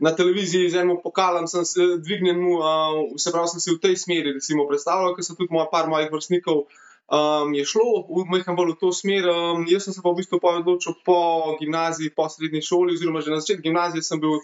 [0.00, 3.98] na televiziji z enim pokalom, sem se dvignil, uh, se pravi, sem si v tej
[4.00, 6.64] smeri recimo, predstavljal, ker so tudi moja par mojih vrstnikov.
[7.06, 9.28] Um, je šlo v majhen bolj v to smer.
[9.30, 13.30] Um, jaz sem se pa v bistvu odločil po gimnaziji, po srednji šoli, oziroma že
[13.30, 14.42] na začetku gimnazije sem bil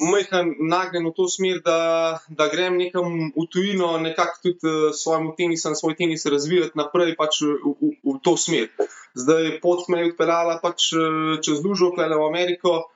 [0.00, 5.34] majhen nagnjen v to smer, da, da grem nekam v tujino, nekako tudi uh, svojemu
[5.36, 8.72] tenisu, svoj tenis razvijati naprej pač v, v, v to smer.
[9.12, 12.88] Zdaj pot me je odpeljala pač uh, čez Dužo, klede v Ameriko,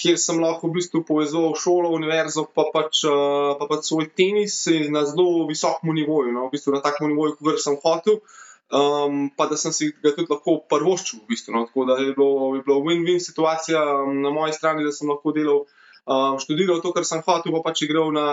[0.00, 4.64] kjer sem lahko v bistvu povezal šolo, univerzo, pa pač, uh, pa pač svoj tenis
[4.88, 8.24] na zelo visokem nivoju, no, v bistvu na takem nivoju, kot sem hotel.
[8.66, 11.54] Um, pa da sem si ga tudi lahko prvoščil, v bistvu.
[11.54, 11.66] No.
[11.68, 15.62] Tako da je bilo win-win situacija na moji strani, da sem lahko delal
[16.06, 18.26] um, študiral to, kar sem hotel, pa pač igral na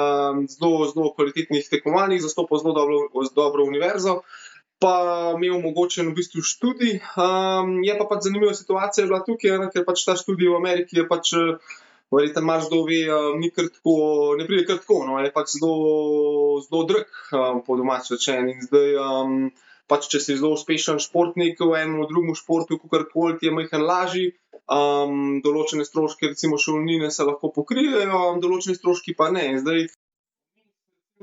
[0.50, 4.22] zelo, zelo kvalitetnih tekmovanjih, zastopal zelo dobro, dobro univerzo.
[4.82, 6.98] Pa je omogočen v bistvu študij.
[7.16, 10.98] Um, je pa pač zanimiva situacija bila tukaj, ne, ker pač ta študij v Ameriki
[10.98, 11.36] je pač,
[12.14, 13.06] verjetno, marš do ve,
[13.38, 13.94] ni krtko,
[14.38, 18.50] ne pride krtko, no, je pač zelo, zelo drag, um, po domač rečen.
[18.50, 19.38] In zdaj, um,
[19.92, 23.56] pač, če si zelo uspešen športnik v enem ali drugem športu, kako koli ti je
[23.56, 24.32] majhen lažji,
[24.72, 29.46] um, določene stroške, recimo šolnine, se lahko pokrijejo, določene stroški pa ne.
[29.62, 29.88] Zdaj,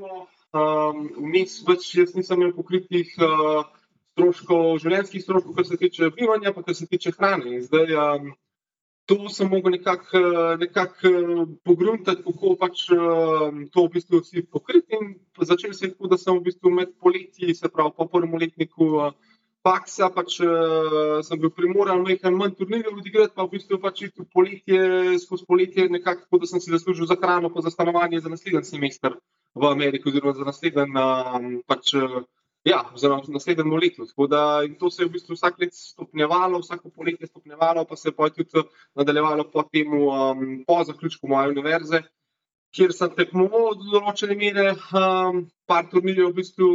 [0.01, 3.65] um, vmes več jaz nisem imel pokritih uh,
[4.13, 7.61] stroškov, življenjskih stroškov, kar se tiče bivanja, pa kar se tiče hrane.
[7.65, 8.33] Zdaj, um,
[9.11, 10.19] to sem mogel nekako
[10.59, 11.01] nekak
[11.67, 12.85] pogruntati, kako pač
[13.73, 14.95] to v bistvu vsi pokriti.
[14.95, 18.39] In začel se je tako, da sem v bistvu med poletji, se pravi po prvem
[18.39, 19.11] letniku.
[19.61, 20.39] Faksa, pač
[21.27, 24.79] sem bil primoran nekaj manj turnirjev odigrati, pa v bistvu pač v poletje,
[25.21, 29.19] skozi poletje, nekako, da sem si zaslužil za hrano, pa za stanovanje za naslednji semester
[29.53, 30.87] v Ameriki, oziroma za naslednji,
[31.69, 31.93] pač,
[32.67, 34.07] ja, oziroma za naslednjo leto.
[34.29, 38.09] Da, in to se je v bistvu vsak let stopnjevalo, vsako poletje stopnjevalo, pa se
[38.09, 42.03] je pa tudi nadaljevalo po tem, um, po zaključku moje univerze
[42.75, 46.69] kjer sem tekmoval do določene mere, um, par turnirjev v bistvu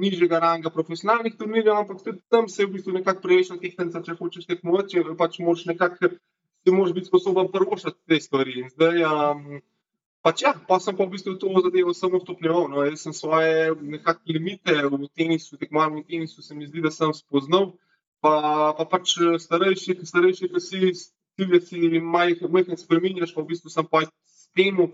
[0.00, 4.02] nižjega ranga profesionalnih turnirjev, ampak tudi tam se je v bistvu nekako preveč na tehnika,
[4.04, 6.12] če hočeš tekmovati, če pač moraš nekako,
[6.64, 8.58] ti moraš biti sposoben prvošati te stvari.
[8.64, 9.62] In zdaj, um,
[10.22, 12.68] pač ja, pa sem pa v bistvu to zadevo samo stopnjeval.
[12.72, 12.82] No.
[12.86, 17.72] Jaz sem svoje nekakšne limite v tenisu, tekmovalnem tenisu, se mi zdi, da sem spoznal.
[18.18, 20.90] Pa, pa pač starejši, starejši, ki si,
[21.38, 24.02] ti si majhen spreminjaš, pa v bistvu sem pa
[24.58, 24.90] temu.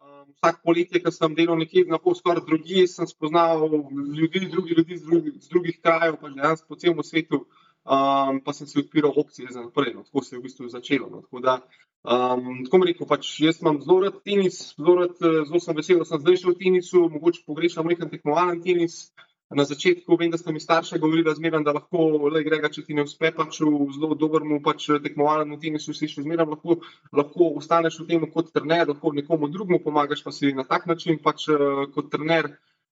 [0.00, 4.78] Um, vsak poletje, ki sem delal nekje na pol skoraj drugi, sem spoznal ljudi, drugi
[4.78, 7.44] ljudi z drugih, z drugih krajev, pa dejansko po celem svetu,
[7.84, 9.94] um, pa sem si odpiral opcije za naprej.
[9.94, 11.10] No, tako se je v bistvu začelo.
[11.10, 11.58] No, tako da,
[12.04, 16.02] um, tako mi rekel, pač jaz imam zelo rad tenis, zelo, rad, zelo sem vesel,
[16.02, 19.04] da sem zdaj šel v tenisu, mogoče pogrešam nekaj tekmovalen tenis.
[19.52, 22.86] Na začetku vem, da so mi starši govorili, da, zmeram, da lahko le grega, če
[22.86, 26.78] ti ne uspe, pač v zelo dobremu pač tekmovalnemu tenisu si še zmeraj lahko,
[27.12, 31.20] lahko ostaneš v tem kot trener, lahko nekomu drugemu pomagaš, pa si na tak način
[31.20, 31.50] pač
[31.92, 32.48] kot trener.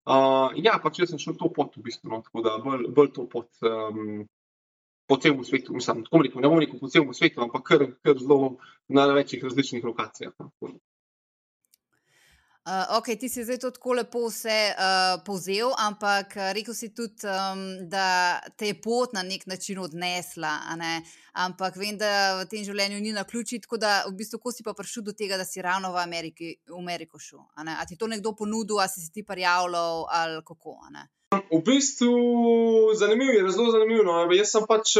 [0.09, 3.11] Uh, ja, pač jaz sem šel to pot v bistvu, no, tako da bolj, bolj
[3.17, 4.25] to pot um,
[5.11, 8.19] po celem svetu, mislim, tako rekel, ne bom rekel po celem svetu, ampak kar, kar
[8.23, 8.53] zelo
[8.89, 10.33] na večjih različnih lokacijah.
[10.39, 10.53] No.
[12.61, 16.91] Uh, ok, ti si zdaj to tako lepo vse uh, povzel, ampak eh, rekel si
[16.93, 20.59] tudi, um, da te je pot na nek način odnesla.
[21.33, 24.67] Ampak vem, da v tem življenju ni na ključi, tako da v bistvu, ko si
[24.67, 27.41] pa prišel do tega, da si ravno v, Ameriki, v Ameriko šel.
[27.57, 30.77] A, a ti to nekdo ponudil, ali si ti prijavljal, ali kako?
[31.33, 32.15] V bistvu
[32.93, 34.05] zanimivo je, zelo zanimivo.
[34.05, 34.21] No.
[34.37, 34.99] Jaz sem pač,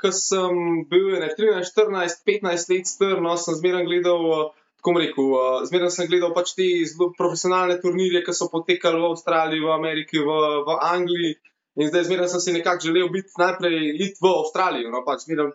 [0.00, 4.54] ko sem bil 13, 14, 15 let star, no, sem zmeraj gledal.
[4.84, 9.00] Uh, Kom rekel, uh, zmeraj sem gledal pač te zelo profesionalne turnirje, ki so potekali
[9.00, 10.34] v Avstraliji, v Ameriki, v,
[10.66, 11.38] v Angliji.
[11.80, 14.92] In zdaj zmeraj sem si nekako želel biti najprej iti v Avstralijo.
[14.92, 15.54] No, pač zmeraj,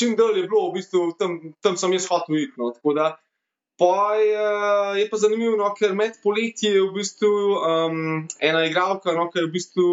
[0.00, 2.56] čim dlje je bilo, v bistvu tam, tam sem jaz hotel iti.
[2.56, 3.10] No, tako da
[3.80, 4.48] pa je,
[5.00, 8.00] je pa zanimivo, no, ker med poletji je v bistvu um,
[8.40, 9.86] ena igralka, no, ki je v bistvu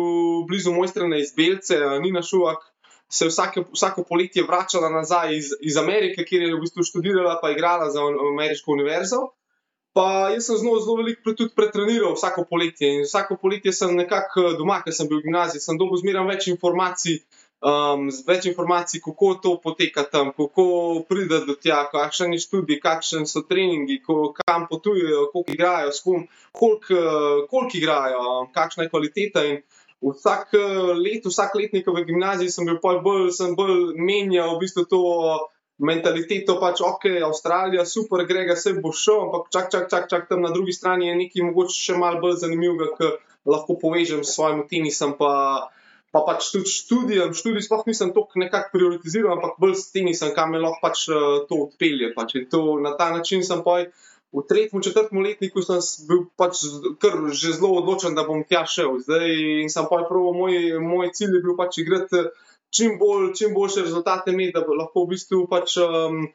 [0.47, 2.66] blizu mojstrene iz Belce, Nina Šuvak
[3.09, 7.39] se je vsake, vsako poletje vračala nazaj iz, iz Amerike, kjer je v bistvu študirala,
[7.41, 9.29] pa igrala za ameriško univerzo.
[9.93, 12.89] Pa jaz sem zelo, zelo veliko tudi pretreniral vsako poletje.
[12.93, 16.27] In vsako poletje sem nekako eh, doma, ker sem bil v gimnaziji, sem dobil zmeraj
[16.27, 17.15] več informacij,
[17.65, 20.67] um, več informacij, kako to poteka tam, kako
[21.09, 25.95] pride do tja, kakšen je študij, kakšen so treningi, kam potujejo, koliko igrajo,
[26.51, 28.21] koliko eh, kolik igrajo,
[28.53, 29.47] kakšna je kvaliteta.
[29.49, 29.63] In,
[30.01, 34.85] vsak eh, let, vsak letnik v gimnaziji sem bil bolj, sem bolj menjal v bistvu
[34.85, 35.01] to
[35.77, 40.41] mentaliteto, pač ok, Avstralija, super, grega se bo šel, ampak čak, čak, čak, čak tam
[40.41, 44.65] na drugi strani je nekaj mogoče še malo bolj zanimivega, ker lahko povežem s svojim
[44.69, 45.13] tenisom.
[45.21, 45.69] Pa,
[46.09, 50.55] pa pač tudi študijem, študij sploh nisem tako nekako prioritiziral, ampak bolj s tenisom, kam
[50.55, 52.09] me lahko pač eh, to odpelje.
[52.17, 52.37] Pač.
[52.49, 53.83] To, na ta način sem pa
[54.35, 56.65] v tretjem, četrtem letniku sem bil pač
[57.01, 58.99] kar že zelo odločen, da bom tja šel.
[59.05, 62.27] Zdaj sem pa prav, moj, moj cilj je bil pač igrati
[62.69, 65.79] čim, bolj, čim boljše rezultate, imeti, da lahko v bistvu pač.
[65.81, 66.27] Um,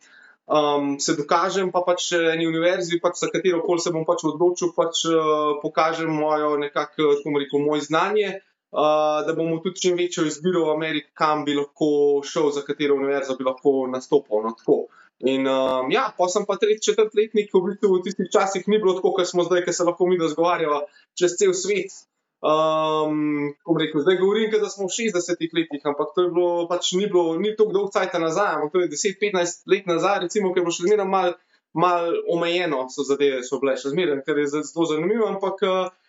[0.53, 4.73] Um, se dokažem, pa pač eni univerzi, pač za katero koli se bom pač odločil,
[4.75, 8.33] pač uh, pokažem mojo nekako, kako rekel, moje znanje,
[8.75, 12.99] uh, da bomo tudi čim večjo izbiro v Ameriki, kam bi lahko šel, za katero
[12.99, 14.43] univerzo bi lahko nastopil.
[14.43, 14.53] No,
[15.23, 18.81] In um, ja, pa sem pa tretji, četrti letnik, v bistvu v tistih časih ni
[18.83, 20.81] bilo tako, kot smo zdaj, ki se lahko mi razgovarjamo
[21.19, 21.95] čez cel svet.
[22.43, 27.07] Um, rekel, zdaj govorim, da smo v 60-ih letih, ampak to je bilo pač ni
[27.07, 30.75] bilo, ni tako dolgo časa nazaj, ampak to je 10-15 let nazaj, recimo, ker bo
[30.75, 31.37] še zmeraj mal,
[31.71, 35.63] mal omejeno, so zadeve so bile še zmeraj, ker je zelo zanimivo, ampak.
[35.63, 36.02] Uh,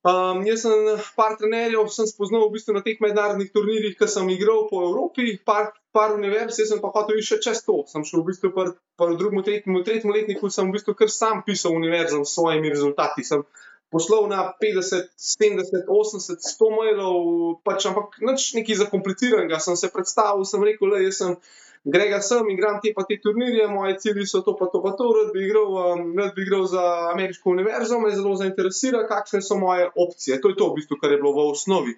[0.00, 4.30] Um, jaz sem par trenerjev, sem spoznal v bistvu na teh mednarodnih turnirjih, ki sem
[4.32, 7.82] igral po Evropi, par, par univerz, jaz sem pa hotel iti še čez to.
[7.90, 11.44] Sem šel v bistvu par v drugem, tretjem, tretjem letniku, sem v bistvu kar sam
[11.44, 13.26] pisal univerzam s svojimi rezultati.
[13.28, 13.44] Sem
[13.92, 17.20] poslal na 50, 70, 80, 100 mailov,
[17.60, 19.60] pač ampak nič nekaj zakompliciranega.
[19.60, 21.36] Sem se predstavil, sem rekel, da sem
[21.84, 25.08] grega sem, igram te pa te turnirje, moje cilji so to, pa to, pa to,
[25.16, 29.56] rad bi igral, um, rad bi igral za ameriško univerzo, me zelo zainteresira, kakšne so
[29.58, 30.40] moje opcije.
[30.40, 31.96] To je to, v bistvu, kar je bilo v osnovi.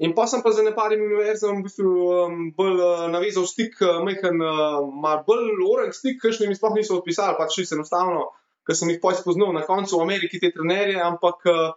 [0.00, 4.00] In pa sem pa za neparimi univerzami v bistvu um, bolj uh, navezal stik, uh,
[4.04, 8.30] mehen, uh, malo bolj oren stik, kakšni mi sploh niso odpisali, pač čisto enostavno,
[8.66, 11.76] ker sem jih poj spoznal na koncu v Ameriki te trenerje, ampak, uh,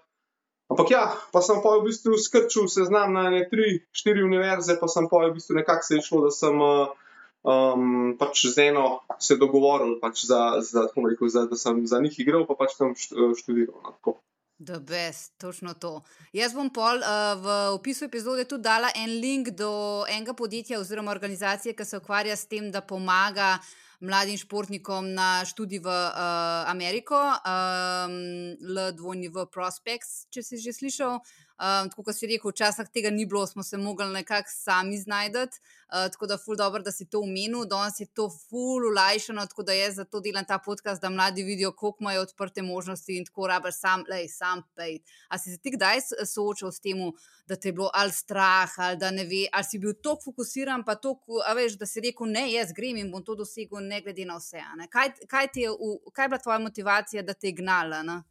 [0.71, 1.03] ampak ja,
[1.35, 5.27] pa sem pa v bistvu skrčil seznam na ne tri, štiri univerze, pa sem pa
[5.27, 6.95] v bistvu nekako se išlo, da sem uh,
[7.43, 12.19] um, pač z eno se dogovoril, pač za, za, rekel, za, da sem za njih
[12.19, 13.79] igral, pa pač tam študiral.
[13.83, 14.19] No,
[14.63, 16.03] The best, točno to.
[16.31, 21.11] Jaz bom pol uh, v opisu epizode tudi dala en link do enega podjetja oziroma
[21.11, 23.57] organizacije, ki se ukvarja s tem, da pomaga
[23.99, 28.15] mladim športnikom na študij v uh, Ameriko, um,
[28.61, 31.19] LDV Prospects, če si že slišal.
[31.53, 35.59] Um, tako kot si rekel, včasih tega ni bilo, smo se mogli nekako sami znajti.
[35.93, 39.63] Uh, tako da, ful dobro, da si to umenil, danes je to ful ulajšano, tako
[39.63, 43.47] da jaz zato delam ta podcast, da mladi vidijo, koliko imajo odprte možnosti in tako
[43.47, 44.97] rabiš sam, lej, sam pej.
[45.29, 47.05] A si se ti kdaj soočal s tem,
[47.45, 50.83] da te je bilo ali strah, ali da ne ve, ali si bil tako fokusiran,
[50.83, 51.19] pa to,
[51.55, 54.61] veš, da si rekel, ne, jaz grem in bom to dosegel, ne glede na vse.
[54.89, 55.69] Kaj, kaj, je,
[56.13, 58.03] kaj je bila tvoja motivacija, da te je gnala?
[58.03, 58.23] Ne?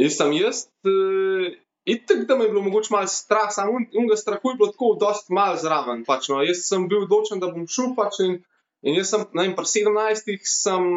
[0.00, 1.50] Jaz sem jaz, uh,
[1.84, 5.32] itek, da me je bilo mogoče malo strah, samo unga strahu je bilo tako, dosti
[5.32, 6.04] malo zraven.
[6.04, 6.40] Pač, no.
[6.42, 8.38] Jaz sem bil odločen, da bom šel pač in,
[8.82, 10.88] in jaz sem, ne vem, pri 17 sem,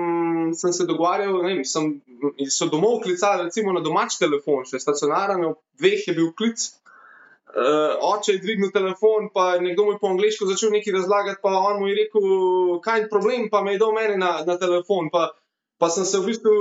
[0.56, 1.92] sem se dogovarjal, ne vem, sem,
[2.48, 6.72] so domov klicali, recimo na domač telefon, še stacionaren, v dveh je bil klic.
[7.56, 11.54] Uh, oče je dvignil telefon, pa je nekdo mi po angliško začel nekaj razlagati, pa
[11.56, 12.26] on mu je rekel,
[12.84, 15.08] kaj je problem, pa me je dal meni na, na telefon.
[15.14, 15.30] Pa,
[15.78, 16.52] Pa sem se v bistvu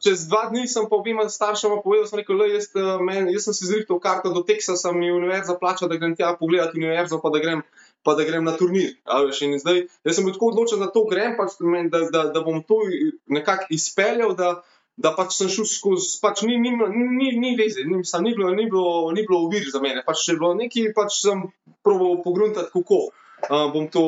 [0.00, 4.00] čez dva dni, obima staršema povedal, sem rekel, jaz, eh, men, jaz sem si zrihtel
[4.00, 7.60] karto do Teksasa, mi univerza plača, da grem tja pogledati univerzo, pa da grem,
[8.02, 8.96] pa da grem na turnir.
[9.04, 11.60] Zdaj, jaz sem bil tako odločen, da to grem, pač,
[11.92, 12.80] da, da, da bom to
[13.28, 14.62] nekako izpeljal, da,
[14.96, 18.64] da pač sem šel skozi, pač ni, ni, ni, ni veze, ni, ni bilo, ni
[18.64, 21.44] bilo, ni bilo uvir za mene, pač če je bilo nekaj, pač sem
[21.84, 23.10] proval pogruntati kako
[23.46, 24.02] uh, bom to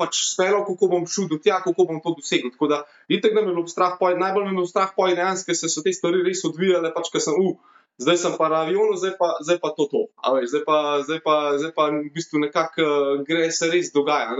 [0.00, 2.52] pač spelo, kako bom šel do tja, kako bom to dosegel.
[2.54, 5.56] Tako da, itek, da me je bilo strah, poj, najbolj me je strah, poj, dejansko
[5.56, 7.56] se so te stvari res odvijale, pač, ker sem, uh,
[8.02, 10.02] zdaj sem pa na avionu, zdaj pa, zdaj pa to to.
[10.36, 14.36] Veš, zdaj, pa, zdaj, pa, zdaj pa v bistvu nekako uh, gre se res dogaja.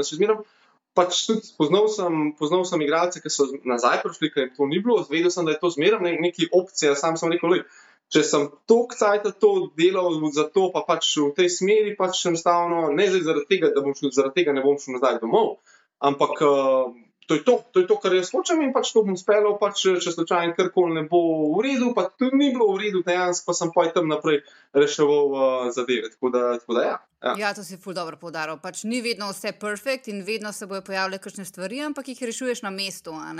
[0.95, 5.01] Pač tudi poznal sem, poznal sem igralce, ki so nazaj prišli, ker to ni bilo,
[5.11, 6.95] vedel sem, da je to zmeraj neki opcija.
[6.95, 7.64] Sam sem rekel, le,
[8.12, 12.90] če sem toliko časa to delal za to, pa pač v tej smeri, pač enostavno,
[12.92, 15.57] ne zaradi tega, da bom šel, zaradi tega ne bom šel nazaj domov,
[16.05, 16.92] ampak uh,
[17.26, 19.86] to, je to, to je to, kar jaz hočem in pač to bom speljal, pač,
[20.05, 21.22] če slučajno karkoli ne bo
[21.57, 24.44] v redu, pa tudi ni bilo v redu, dejansko pa sem pa tam naprej
[24.76, 26.12] reševal uh, zadeve.
[26.12, 26.96] Tako da, tako da ja.
[27.25, 27.35] Ja.
[27.39, 28.59] ja, to si ful dobro podaril.
[28.61, 32.61] Pač ni vedno vse perfekt in vedno se bojo pojavljale kakšne stvari, ampak jih rešuješ
[32.66, 33.14] na mestu.
[33.16, 33.31] Uh,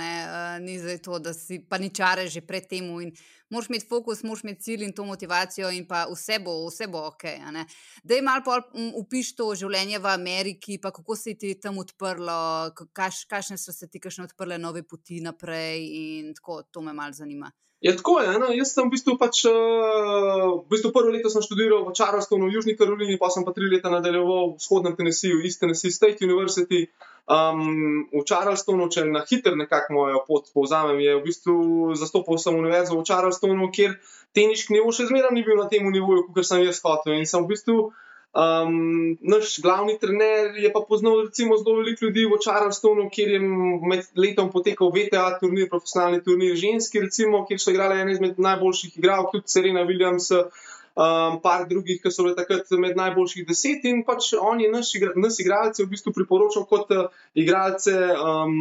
[0.61, 2.87] ni za to, da si paničare že pred tem.
[3.53, 7.03] Moš imeti fokus, moš imeti cilj in to motivacijo, in pa vse bo, vse bo
[7.11, 7.27] ok.
[8.03, 8.57] Da je malo
[8.97, 13.87] upiš to življenje v Ameriki, pa kako se ti tam odprlo, kaš, kakšne so se
[13.87, 17.51] ti kakšne odprle nove poti naprej in tako, to me malo zanima.
[17.81, 18.47] Je tako, je, no?
[18.55, 22.73] jaz sem v bistvu, pač, uh, v bistvu prvo leto študiral v Charlestonu, v Južni
[22.79, 26.87] Karolini, pa sem pa tri leta nadaljeval v vzhodnem Tennesseeju, East Tennessee State University.
[27.27, 31.55] Um, v Charlestonu, če na hiter nekako mojo pot povzamem, je v bistvu
[31.99, 33.99] zastopal sem univerzo v Charlestonu, kjer
[34.37, 37.19] teniški nivo še zmeraj ni bil na tem nivoju, kot sem jaz hotel.
[37.19, 37.91] In sem v bistvu
[38.35, 43.39] Um, naš glavni trener je pa poznal recimo zelo veliko ljudi v Charlestonu, kjer je
[43.39, 48.97] med letom potekal VTA turnir, profesionalni turnir ženski, recimo, kjer so igrali ene izmed najboljših
[48.97, 50.27] igralk, tudi Serena Williams,
[50.95, 53.85] um, par drugih, ki so bili takrat med najboljših deset.
[53.89, 58.55] In pač on je naš, nas igralce v bistvu priporočal kot uh, igralce, um,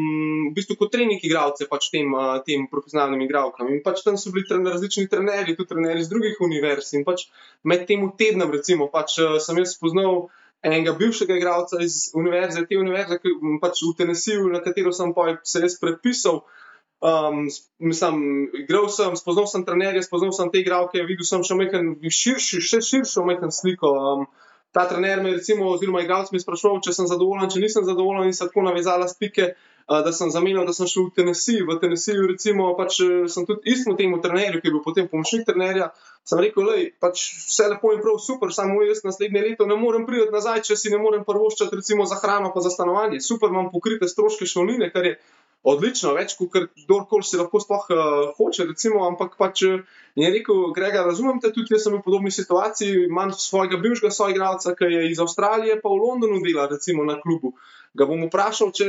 [0.51, 3.71] v bistvu kot trening igralce pač tem, uh, tem profesionalnim igralkam.
[3.71, 6.95] In pač tam so bili trener, različni trenerji, tudi trenerji iz drugih univerz.
[6.99, 7.29] In pač
[7.63, 10.27] med tem tednom, recimo, pač uh, sem jaz spoznal.
[10.65, 15.11] Enega bivšega igralca iz univerze, te univerze, ki pač v Tennesseeju, na katero sem
[15.45, 16.64] se jaz prepisal, uh,
[17.05, 17.49] Um,
[17.79, 22.63] mislim, igral sem, spoznal sem trenerje, spoznal sem te igralke, videl sem še nekaj širši,
[22.65, 23.91] še širšo nekaj sliko.
[23.93, 24.25] Um,
[24.73, 28.33] ta trener me, recimo, oziroma igralec me sprašoval, če sem zadovoljen, če nisem zadovoljen, in
[28.35, 31.67] se tako navezala stike, uh, da sem zamenjal, da sem šel v Tennessee.
[31.69, 35.45] V Tennesseeju, recimo, pač eh, sem tudi istemu temu trenerju, ki je bil potem pomočnik
[35.51, 35.93] trenerja.
[36.25, 40.09] Sem rekel, da pač vse lepo in prav super, samo jaz naslednje leto ne morem
[40.09, 43.21] priti nazaj, če si ne morem prvoščati, recimo, za hrano, pa za stanovanje.
[43.21, 45.19] Super, imam pokrite stroške šolnine, kar je
[45.65, 48.01] odlično, več kot kdorkoli si lahko sploh uh,
[48.37, 49.79] hoče, recimo, ampak pač eh,
[50.21, 54.75] je rekel, Grega, razumem te tudi, jaz sem v podobni situaciji, imam svojega bivšega soigralca,
[54.77, 57.55] ki je iz Avstralije, pa v Londonu dela, recimo na klubu.
[57.95, 58.89] Ga bom vprašal, če,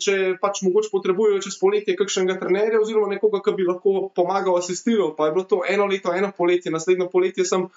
[0.00, 5.12] če pač mogoče potrebujejo čez poletje kakšnega trenerja oziroma nekoga, ki bi lahko pomagal, asistiral.
[5.18, 7.68] Pa je bilo to eno leto, eno poletje, naslednjo poletje sem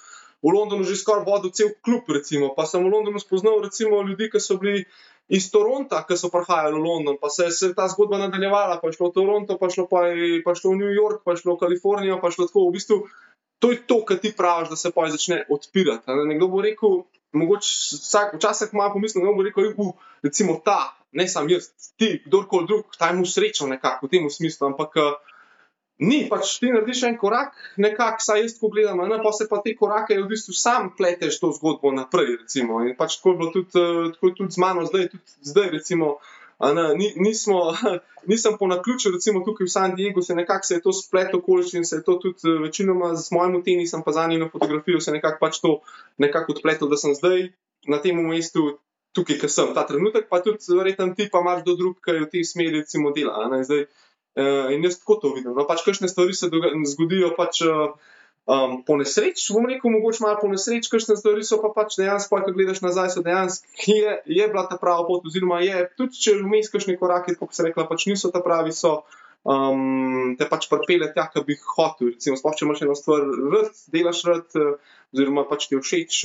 [0.42, 2.56] v Londonu že skoraj vodil cel klub, recimo.
[2.58, 4.88] pa sem v Londonu spoznal recimo, ljudi, ki so bili
[5.32, 8.98] iz Toronta, ki so prihajali v London, pa se je ta zgodba nadaljevala, pa je
[8.98, 11.62] šlo v Toronto, pa šlo, pa je, pa šlo v New York, pa šlo v
[11.64, 12.68] Kalifornijo, pa šlo tako.
[12.68, 12.98] V bistvu,
[13.64, 16.04] to je to, kar ti praviš, da se pa začne odpirati.
[16.12, 16.28] Ne?
[16.34, 17.72] Nekdo bo rekel, mogoče
[18.02, 22.68] vsak, včasih malo pomislim, da bo rekel, uh, recimo ta, ne sam jaz, ti, kdorkoli
[22.68, 25.00] drug, ta je mu srečo nekako v tem smislu, ampak.
[25.00, 25.31] Uh,
[26.02, 29.60] Ni, pač ti narediš en korak, nekako, saj jaz tako gledam, ne, pa se pa
[29.62, 32.40] te korake v bistvu sam pleteš to zgodbo naprej.
[32.42, 32.80] Recimo.
[32.82, 35.70] In pač tako je bilo tudi, uh, tako je tudi z mano, zdaj, tudi zdaj
[35.78, 36.16] recimo,
[36.58, 37.62] ne, nismo,
[38.34, 41.86] nisem po naključju, recimo tukaj v San Diegu, se nekako se je to splet okoliščin,
[41.86, 45.14] se je to tudi uh, večinoma z mojim tenisom, pa za njim na fotografijo, se
[45.14, 45.80] nekako pač to
[46.18, 47.52] nekako odpletel, da sem zdaj
[47.86, 48.72] na tem mestu.
[49.12, 52.28] Tukaj, ki sem ta trenutek, pa tudi, verjetno, ti pa imaš do drugega, ki v
[52.32, 53.44] tej smeri, recimo, dela.
[53.60, 53.82] Zdaj,
[54.32, 55.52] Uh, in jaz tako to vidim.
[55.58, 56.48] No, pač kakšne stvari se
[56.94, 57.96] zgodijo pač, uh,
[58.48, 62.40] um, po nesreči, bom rekel, mogoče malo po nesreči, kakšne stvari so pa pač dejansko,
[62.46, 66.38] ko gledaš nazaj, so dejansko je, je bila ta prava pot, oziroma je tudi če
[66.40, 69.02] vmes kakšne korake, kot se rekla, pač niso ta pravi, so
[69.44, 72.14] um, te pač pripele tja, ki bi hotel.
[72.16, 74.58] Recimo, sploh če imaš eno stvar, rad, delaš rad.
[74.58, 76.22] Uh, oziroma pač ti všeč,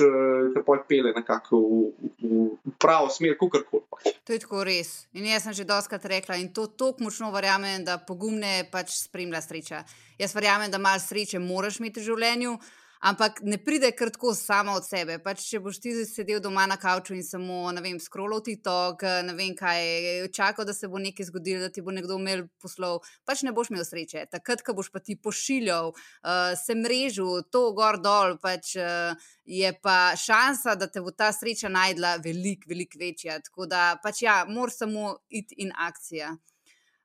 [0.55, 1.79] da poj pele nekako v,
[2.23, 3.83] v, v pravo smer, kako koli.
[3.91, 4.15] Pač.
[4.23, 4.91] To je tako res.
[5.11, 9.43] In jaz sem že doskrat rekla in to tako močno verjamem, da pogumne pač spremlja
[9.43, 9.83] sreča.
[10.19, 12.55] Jaz verjamem, da malo sreče moraš imeti v življenju.
[12.99, 15.19] Ampak ne pride kar tako samo od sebe.
[15.23, 18.95] Pač, če boš ti sedel doma na kavču in samo, ne vem, scrollal ti to,
[19.27, 23.03] ne vem kaj, čakal, da se bo nekaj zgodilo, da ti bo nekdo imel poslov,
[23.27, 24.25] pač ne boš imel sreče.
[24.33, 29.71] Takrat, ko boš pa ti pošiljal, uh, se mrežil, to gor dol, pač, uh, je
[29.83, 33.37] pa šansa, da te bo ta sreča najdla veliko, veliko večja.
[33.45, 36.33] Tako da pač ja, moraš samo iti in akcija.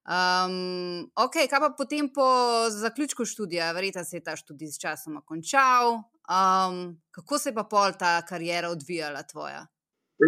[0.02, 2.26] Um, ok, kaj pa potem po
[2.70, 6.02] zaključku študija, verjetno se je ta študij s časom končal.
[6.26, 9.66] Um, kako se je pa pol ta karijera odvijala tvoja?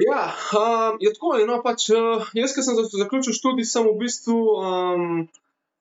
[0.06, 1.38] Ja, um, je tako.
[1.46, 5.26] No, pač, uh, jaz, ki sem zaključil študij, sem v bistvu, um,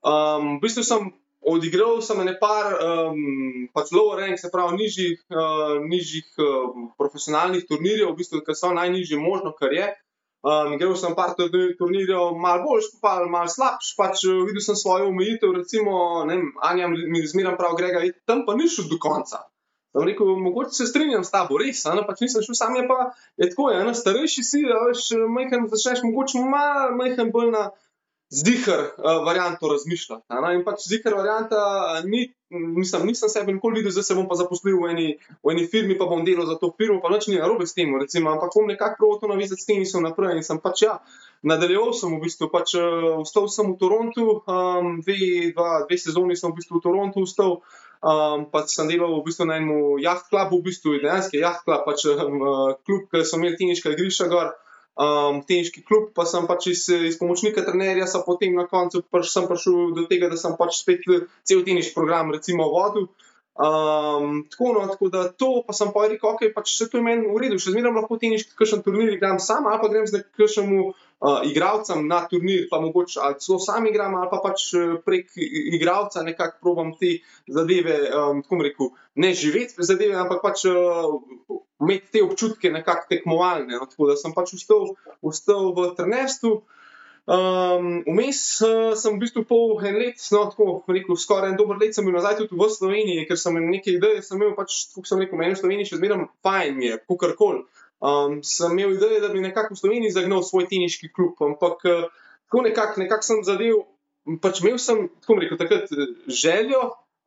[0.05, 1.11] um, v bistvu sem
[1.43, 7.65] odigral sem ne par um, pač lower rank, se pravi, nižjih, uh, nižjih uh, profesionalnih
[7.69, 9.89] turnirjev, v bistvu, ki so najnižje možno, kar je.
[10.43, 13.93] Um, Gremo sem par turnirjev, malo boljš, pa malo slabš.
[13.95, 15.93] Pač eh, videl sem svojo omejitev, recimo,
[16.27, 19.45] ne vem, Anja mi zmeraj prav, grega, tam pa ni šel do konca.
[19.93, 23.13] Sam rekel, mogoče se strinjam s tabo, res, ne, pač nisem šel sam, je pa
[23.39, 27.63] je tako, je, ne, starejši si, veš, majhen začneš mogoče malo, majhen bolj na
[28.33, 30.23] zihar uh, varianto razmišljati.
[30.55, 31.59] In pač zihar varianta
[32.05, 35.07] ni, mislim, nisem sebe nikoli videl, da se bom pa zaposlil v eni,
[35.43, 37.93] v eni firmi, pa bom delal za to firmo, pa nič ni narobe s tem,
[37.99, 40.37] recimo, ampak bom nekako prav to navezati s sem naprej.
[40.37, 40.97] In sem pač ja,
[41.45, 46.39] nadaljeval sem v bistvu, pač uh, vstal sem v Torontu, um, dve, dva, dve sezoni
[46.39, 47.61] sem v bistvu v Torontu vstal.
[48.03, 51.85] Um, pač sem delal v bistvu na enem jaht klubu, v bistvu dejansko jaht klub,
[51.85, 52.41] pač um,
[52.83, 54.51] klub, ki so imeli teniška igrišča gor
[54.99, 59.31] um, teniški klub, pa sem pač iz, iz pomočnika trenerja, pa potem na koncu pač
[59.31, 61.05] sem prišel do tega, da sem pač spet
[61.43, 63.09] cel teniški program, recimo, vodil.
[63.53, 67.05] Um, tako, no, tako da to, pa sem pa rekel, ok, pač se to je
[67.05, 70.21] meni v redu, še zmeraj lahko teniški, kakšen turnir igram sam, ali pa grem z
[70.21, 70.87] nekakšnemu
[71.19, 75.37] uh, igralcem na turnir, pa mogoče ali celo sam igram, ali pa pač uh, prek
[75.75, 81.17] igralca nekako probam te zadeve, um, tako rekel, ne živeti zadeve, ampak pač uh,
[81.81, 83.75] imeti te občutke nekako tekmovalne.
[83.75, 83.89] No?
[83.89, 84.93] Tako da sem pač vstal,
[85.23, 86.61] vstal v trenerstvu.
[87.23, 91.77] Um, vmes uh, sem v bistvu pol en let, no, tako rekel, skoraj en dober
[91.79, 94.81] let sem bil nazaj tudi v Sloveniji, ker sem imel nekaj ideje, sem imel pač,
[94.91, 97.63] kot sem rekel, meni v Sloveniji še zmeraj fajn je, kakorkoli.
[98.03, 102.09] Um, sem imel ideje, da bi nekako v Sloveniji zagnal svoj teniški klub, ampak uh,
[102.51, 103.85] tako nekako nekak sem zadev,
[104.43, 105.93] pač imel sem, tako rekel, takrat
[106.27, 106.81] željo,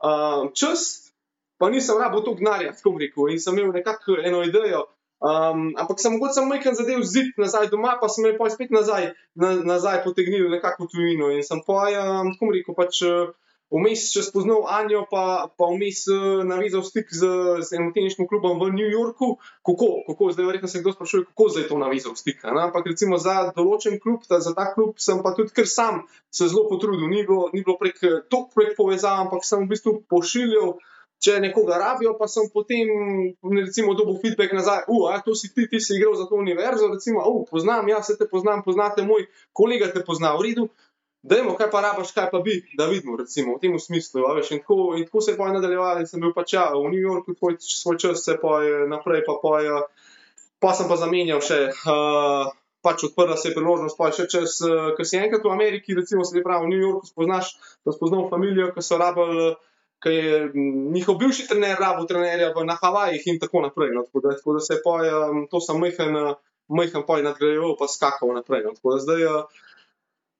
[0.04, 1.08] uh, čas,
[1.56, 4.84] pa nisem rabo to gnarja, tako rekel, in sem imel nekako eno idejo.
[5.24, 8.68] Um, ampak sem mogoče samo nekaj zadev zid nazaj doma, pa sem jih pa spet
[8.68, 11.32] nazaj, na, nazaj potegnil nekako v tujino.
[11.32, 13.00] In sem pa, um, tako rekel, pač.
[13.74, 17.26] Vmes še spoznal Anjo, pa, pa vmes uh, navezal stik z,
[17.66, 19.36] z enim teniškim klubom v New Yorku.
[19.66, 22.44] Kako, kako zdaj, verjetno se kdo sprašuje, kako zdaj to navezal stik.
[22.46, 22.68] Ne?
[22.68, 26.46] Ampak recimo za določen klub, ta, za ta klub sem pa tudi ker sam se
[26.46, 27.10] zelo potrudil.
[27.10, 27.98] Ni bilo, ni bilo prek
[28.30, 30.76] tok prek povezav, ampak sem v bistvu pošiljal
[31.22, 32.90] če nekoga rabijo, pa sem potem,
[33.56, 37.24] recimo, dobil feedback nazaj, uf, to si ti, ti si igral za to univerzo, recimo,
[37.32, 39.24] uf, poznam, ja, se te poznam, poznate moj
[39.56, 40.68] kolega, te pozna v redu.
[41.26, 44.22] Dajmo, kaj pa rabaš, kaj pa bi, da vidimo, recimo, v tem smislu.
[44.36, 47.02] Veš, in, tako, in tako se je pa nadaljevalo, sem bil pač ja, v New
[47.02, 49.80] Yorku, tvoj, svoj čas se pa je naprej, pa, pa, je,
[50.62, 51.66] pa sem pa zamenjal še.
[51.86, 52.54] Uh,
[52.86, 54.60] Pač odprla se je priložnost, pa še čez,
[54.94, 57.48] ker si enkrat v Ameriki, recimo, se pravi v New Yorku, spoznaš,
[57.82, 59.48] da spoznal familijo, ki so rabili
[60.02, 60.50] ki je
[60.94, 63.90] njihov bivši trener, rabo trenerja na Havajih in tako naprej.
[63.94, 66.14] No, tako, da, tako da se je um, to sem majhen,
[66.68, 68.62] majhen poj nadgrajeval, pa skakal naprej.
[68.64, 69.24] No, tako da zdaj.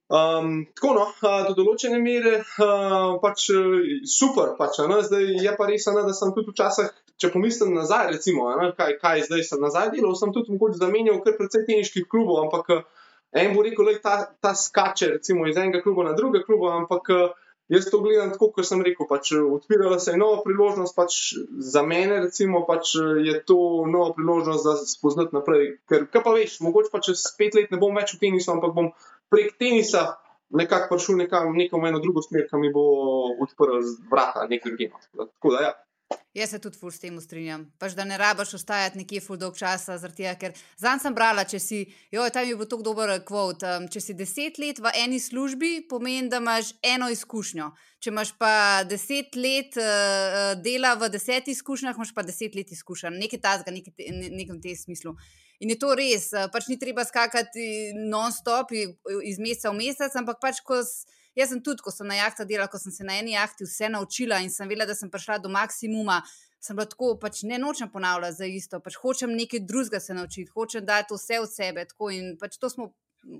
[0.06, 1.04] Um, tako no,
[1.48, 3.48] do določene mere uh, pač
[4.06, 4.78] super, pač,
[5.08, 9.00] zdaj je pa res, ne, da sem tudi včasih, če pomislim nazaj, recimo, ne, kaj,
[9.00, 12.86] kaj zdaj sem nazaj delal, sem tudi mogoče zamenjal kar precej teniških klubov, ampak
[13.34, 14.14] en bo rekel, da ta,
[14.46, 17.10] ta skače recimo iz enega kluba na drugega kluba, ampak
[17.68, 21.34] jaz to gledam tako, kot sem rekel, pač odpirala se je nova priložnost, pač
[21.72, 22.94] za mene recimo, pač
[23.26, 23.58] je to
[23.90, 27.74] nova priložnost, da se spoznati naprej, ker kaj pa veš, mogoče pa čez pet let
[27.74, 28.92] ne bom več v tenisu, ampak bom
[29.32, 30.14] prek tenisa
[30.50, 32.86] nekako prišel nekam, nekam v eno drugo smer, ki mi bo
[33.42, 34.94] odprl vrata nek drugim.
[35.16, 35.74] Tako da, ja.
[36.36, 37.64] Jaz se tudi ful s tem strinjam.
[37.80, 41.58] Pač, da ne rabaš ostajati nekje ful dolg časa, tega, ker zanj sem brala, če
[41.58, 41.78] si,
[42.12, 45.88] jo, tam je bil tako dober kvot, um, če si deset let v eni službi,
[45.88, 47.70] pomeni, da imaš eno izkušnjo.
[48.04, 48.52] Če imaš pa
[48.86, 53.96] deset let uh, dela v desetih izkušnjah, imaš pa deset let izkušenj, nekaj tazga, nekaj
[54.12, 55.16] ne, nekem tem smislu.
[55.60, 60.60] In je to res, pač ni treba skakati non-stop iz meseca v mesec, ampak pač
[60.64, 60.82] ko.
[61.36, 63.90] Jaz sem tudi, ko sem na jahti delala, ko sem se na eni jahti vse
[63.92, 66.22] naučila in sem vedela, da sem prišla do maksimuma,
[66.64, 70.48] sem bila tako, pač ne nočem ponavljati za isto, pač hočem nekaj drugega se naučiti,
[70.54, 71.84] hočem dati vse od sebe.
[71.92, 72.94] Tako, in pač to smo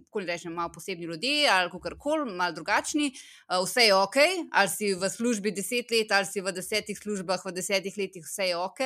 [0.04, 3.12] kako rečem, malo posebni ljudje ali kako koli, malo drugačni,
[3.48, 4.16] uh, vse je ok,
[4.52, 8.48] ali si v službi deset let, ali si v desetih službah, v desetih letih, vse
[8.50, 8.80] je ok.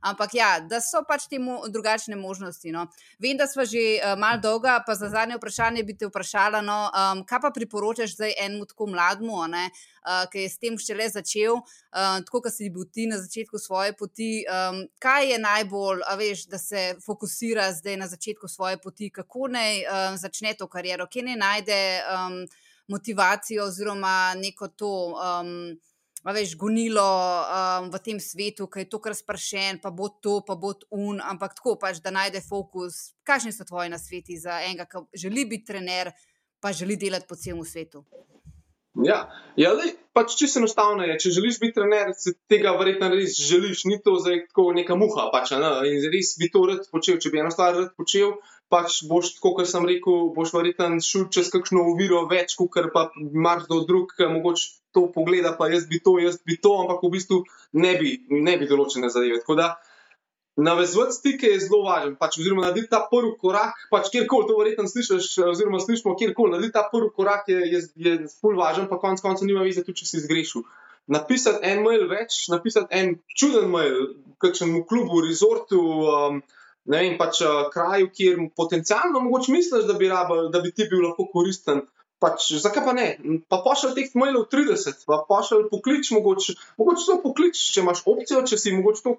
[0.00, 2.72] Ampak ja, da so pač te mo drugačne možnosti.
[2.72, 2.86] No.
[3.20, 6.78] Vem, da smo že uh, malo dolga, pa za zadnje vprašanje bi te vprašala, no,
[6.88, 11.60] um, kaj pa priporočaš zdaj enemu tako mladmu, uh, ki je s tem šele začel,
[11.60, 14.44] uh, tako kot si bil ti na začetku svoje poti.
[14.48, 19.84] Um, kaj je najbolj, veš, da se fokusira zdaj na začetku svoje poti, kako naj
[19.84, 21.78] um, začne to kariero, kje ne najde
[22.14, 22.40] um,
[22.88, 24.92] motivacijo oziroma neko to.
[25.14, 25.54] Um,
[26.24, 30.74] veš, gonilo um, v tem svetu, ki je tako razpršen, pa bo to, pa bo
[30.92, 33.14] un, ampak tako pač, da najde fokus.
[33.24, 36.12] Kakšni so tvoji nasveti za enega, ki želi biti trener,
[36.60, 38.04] pa želi delati po celem svetu?
[38.98, 41.14] Ja, ja lej, pač čisto enostavno je.
[41.22, 45.28] Če želiš biti trener, se tega verjetno res želiš, ni to zdaj tako neka muha.
[45.32, 45.70] Pač, ne?
[45.88, 47.20] In res bi to rad počel.
[47.22, 48.34] Če bi eno stvar rad počel,
[48.70, 53.66] pač boš, kot sem rekel, boš verjetno šel čez kakšno oviro več, kot pa marš
[53.70, 57.44] do drug, mogoče to pogleda, pa jaz bi to, jaz bi to, ampak v bistvu
[57.78, 59.40] ne bi, ne bi določene zadeve.
[59.42, 59.68] Tako da
[60.60, 64.86] navezovati stike je zelo važno, pač, oziroma narediti ta prvi korak, pač kjerkoli to verjetno
[64.90, 69.22] slišiš, oziroma slišimo kjerkoli, narediti ta prvi korak je, je, je ful važen, pa konec
[69.24, 70.66] koncev nima veze, tudi če si zgrešil.
[71.10, 74.12] Napisati en mail več, napisati en čuden mail,
[74.42, 75.80] kakšnemu klubu, resortu.
[76.06, 76.42] Um,
[76.88, 80.86] Ne vem, pač uh, kraju, kjer potencialno mogoče misliš, da bi, rabel, da bi ti
[80.90, 81.84] bil lahko koristen,
[82.20, 83.04] Pač, zakaj pa ne?
[83.48, 88.42] Pa pošilj teh mailov 30, pa pošilj poklic, mogoče, mogoče to poklic, če imaš opcijo,
[88.50, 89.14] če si mogoče to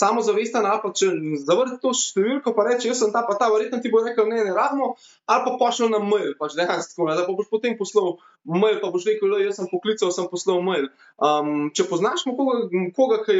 [0.00, 1.12] samozavesten, ali pa če
[1.46, 4.42] zavrti to številko, pa reči, jaz sem ta, pa ta, verjetno ti bo rekel, ne,
[4.48, 4.96] ne rabimo,
[5.30, 9.06] ali pa pošilj na mail, pač dejansko, da pa boš potem poslal mail, pa boš
[9.12, 10.90] rekel, le, jaz sem poklical, sem poslal mail.
[11.22, 12.64] Um, če poznaš koga,
[12.98, 13.38] koga ki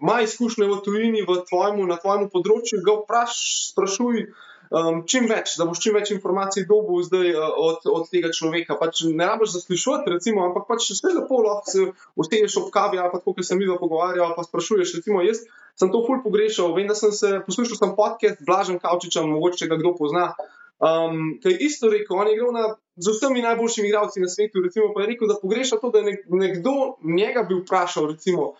[0.00, 3.36] ima izkušnje v tujini, v tvojemu, na tvojemu področju, ga vpraš,
[3.72, 4.26] sprašuj
[4.72, 8.78] um, čim več, da boš čim več informacij dobil zdaj, uh, od, od tega človeka.
[8.80, 13.12] Pač ne rabiš zaslišati, recimo, ampak pač vse lepo lahko se ustegneš ob kavi ali
[13.12, 14.96] pa tako, ker sem videl pogovarjal, pa sprašuješ.
[15.00, 15.44] Recimo, jaz
[15.78, 19.80] sem to ful pogrešal, vem, da sem se poslušal sem podcast Blažen Kavčičem, mogoče ga
[19.80, 20.32] kdo pozna.
[20.82, 22.64] Um, Kaj isto rekel, on je igral na,
[22.98, 24.64] z vsemi najboljšimi igralci na svetu.
[24.64, 28.54] Recimo, pa je rekel, da pogreša to, da je nekdo njega bi vprašal, recimo,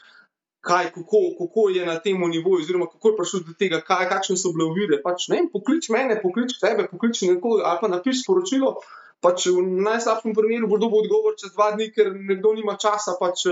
[0.62, 4.36] kaj, kako, kako je na tem nivoju, oziroma kako je prišel do tega, kaj, kakšne
[4.38, 5.00] so bile uvire.
[5.02, 8.76] Pač, ne, poklič mene, poklič tebe, poklič nekoga, ali pa napiš sporočilo.
[9.22, 13.16] Pač v najslabšem primeru bo dobil odgovor čez dva dni, ker nekdo nima časa.
[13.18, 13.42] Pač,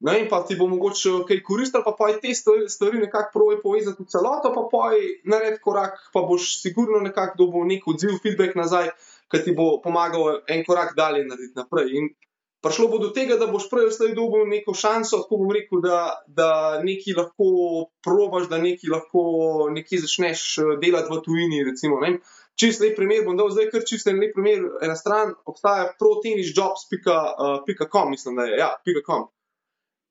[0.00, 4.00] ne vem, pa ti bo mogoče kaj koristil, pa poj te stvari nekako prove povezati
[4.00, 4.96] v celoto, pa poj
[5.28, 8.92] nared korak, pa boš sigurno nekako dobil nek odziv, feedback nazaj,
[9.28, 11.92] ki ti bo pomagal en korak dalje narediti naprej.
[12.00, 12.12] In
[12.62, 15.98] prišlo bo do tega, da boš prej vstaj dobil neko šanso, tako bom rekel, da,
[16.26, 16.50] da
[16.84, 17.46] nekaj lahko
[18.04, 19.22] probaš, da nekaj lahko
[19.72, 21.64] nekaj začneš eh, delati v tujini.
[21.64, 21.94] Recimo,
[22.60, 24.58] Čist lep primer bom dal zdaj, ker čist en lep primer.
[24.84, 28.54] Ena stran obstaja protenisjobs.com, eh, mislim, da je.
[28.60, 28.70] Ja,
[29.06, 29.22] .com.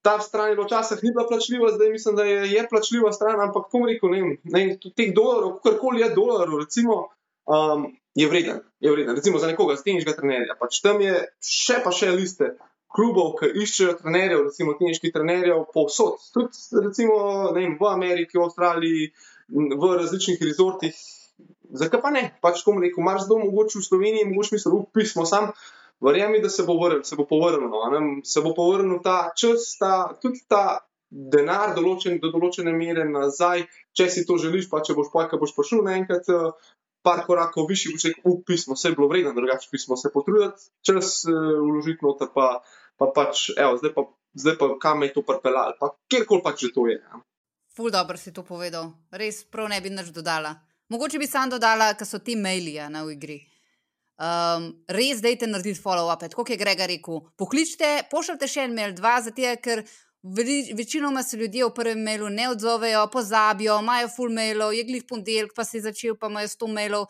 [0.02, 3.42] Ta stran je bila včasih ni bila plačljiva, zdaj mislim, da je, je plačljiva stran,
[3.44, 6.96] ampak kom rekel, ne vem, teh dolarjev, kakorkoli je dolarjev, recimo,
[7.46, 8.64] um, je vreden.
[8.80, 9.16] Je vreden.
[9.16, 10.58] Recimo za nekoga, s teniškega trenerja.
[10.60, 12.54] Pač tam je še pa še liste
[12.90, 16.18] klubov, ki iščejo trenerjev, recimo teniških trenerjev, povsod.
[16.34, 17.20] Tudi recimo,
[17.56, 19.10] vem, v Ameriki, v Avstraliji,
[19.54, 20.98] v različnih rezortih.
[21.70, 22.24] Zakaj pa ne?
[22.42, 25.54] Pač, ko mu rekel, marš dom, mogoče v Sloveniji, mogoče misliš, upismo sam.
[26.02, 30.14] verjemi, da se bo vrnil, se bo povrnil, no, se bo povrnil ta čas, ta,
[30.22, 30.80] tudi ta
[31.10, 33.66] denar določen, do določene mere nazaj,
[33.98, 36.30] če si to želiš, pa če boš pa, boš prišel naenkrat.
[37.06, 41.22] Par korakov višji, če rečemo, pismo, vse je bilo vredno, drugače pismo se potruditi, čas
[41.30, 42.60] uh, vložiti noter, pa,
[43.00, 44.04] pa pač, evo, zdaj pa,
[44.36, 46.98] zdaj pa kam je to pripeljalo, pa kjerkoli pač že to je.
[47.00, 47.22] Ja.
[47.76, 50.58] Ful dobro si to povedal, res prav ne bi nič dodala.
[50.90, 53.40] Mogoče bi sam dodala, ker so ti maili ja, na igri.
[54.20, 57.22] Um, res, dajte narediti follow-up, kot je Grega rekel.
[57.40, 59.86] Pokličite, pošljite še en mail, dva, zato ker
[60.78, 65.54] Večinoma se ljudje v prvem mailu ne odzovejo, pozabijo, imajo full mailov, je glih ponedeljek,
[65.56, 67.06] pa si začel, pa imajo 100 mailov,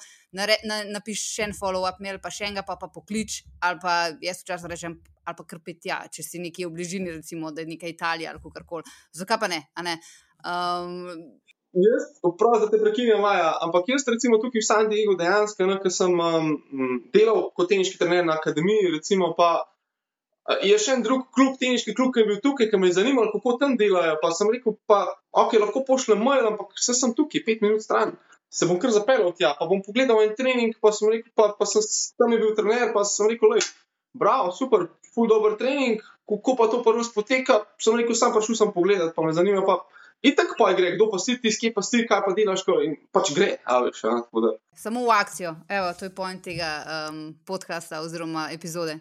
[0.94, 4.70] napiš še en follow-up mail, pa še enega, pa, pa poklič, ali pa jaz včasih
[4.70, 8.30] rečem, ali pa krpeti, ja, če si nekje v bližini, recimo, da je neka Italija
[8.30, 8.86] ali karkoli.
[9.18, 9.64] Zakaj pa ne?
[9.90, 9.98] ne?
[10.46, 11.10] Um,
[11.70, 15.94] Jaz, prav, da te prekinem, Maja, ampak jaz, recimo, tukaj v San Diegu dejansko, ker
[15.94, 16.56] sem um,
[17.14, 19.66] delal kot teniški trener na akademiji, recimo, pa
[20.66, 23.28] Je še en drug klub, teniški klub, ki je bil tukaj, ki me je zanimal,
[23.30, 24.16] kako tam delajo.
[24.22, 25.04] Pa sem rekel, pa,
[25.44, 28.16] ok, lahko pošljem mail, ampak vse sem tukaj, pet minut stran.
[28.50, 31.70] Se bom kar zapeljal tja, pa bom pogledal en trening, pa sem rekel, pa, pa
[31.70, 31.86] sem
[32.18, 33.68] tam bil trener, pa sem rekel, lej,
[34.18, 37.62] bravo, super, full dober trening, kako pa to prvo spoteka.
[37.78, 39.62] Sem rekel, sam prišel sem pogledat, pa me zanima.
[39.70, 39.84] Pa,
[40.20, 42.82] In tako pa gre, kdo pa si ti, skje pa si, kaj pa delaš, ko,
[42.84, 43.54] in pač gre.
[43.64, 44.18] Veš, ja,
[44.76, 46.72] Samo v akcijo, evo, to je point tega
[47.08, 48.98] um, podcasta oziroma epizode.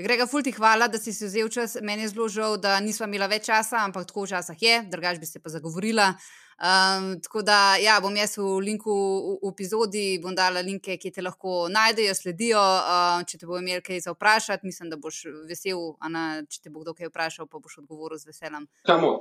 [0.00, 1.76] Grega, fulti hvala, da si si vzel čas.
[1.84, 5.28] Meni je zelo žal, da nismo imeli več časa, ampak tako včasih je, drugač bi
[5.28, 6.14] se pa zagovorila.
[6.60, 11.12] Um, tako da, ja, bom jaz v linku v, v epizodi, bom dala linke, ki
[11.12, 12.60] te lahko najdejo, sledijo.
[12.60, 15.92] Uh, če te bo imel kaj za vprašati, mislim, da boš vesel.
[16.00, 18.68] Ana, če te bo kdo kaj vprašal, pa boš odgovoril z veseljem.
[18.88, 19.18] Samo,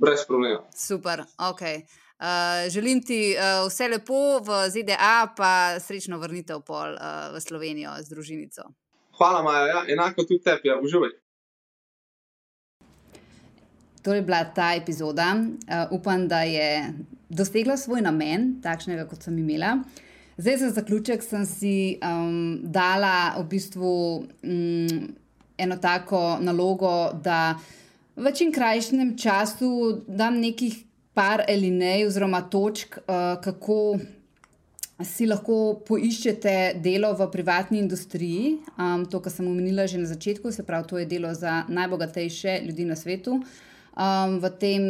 [0.00, 0.64] brez problema.
[0.72, 1.66] Super, ok.
[2.22, 7.98] Uh, želim ti uh, vse lepo v ZDA, pa srečno vrnitev pol uh, v Slovenijo
[8.00, 8.72] z družinico.
[9.18, 11.10] Hvala, Maja, ja, enako tudi tebi, ja, uživaj.
[14.02, 15.34] To je bila ta epizoda.
[15.36, 16.92] Uh, upam, da je
[17.28, 19.76] dosegla svoj namen, takšnega, kot sem imela.
[20.36, 23.92] Zdaj, za zaključek, sem si um, dala v bistvu
[24.42, 25.12] um,
[25.58, 27.54] eno tako nalogo, da
[28.16, 30.82] v čim krajšem času dam nekih
[31.14, 33.98] par elinej oziroma točk, uh, kako
[35.04, 38.58] si lahko poiščete delo v privatni industriji.
[38.76, 42.60] Um, to, kar sem omenila že na začetku, se pravi, to je delo za najbogatejše
[42.66, 43.40] ljudi na svetu.
[43.92, 44.86] Um, v tem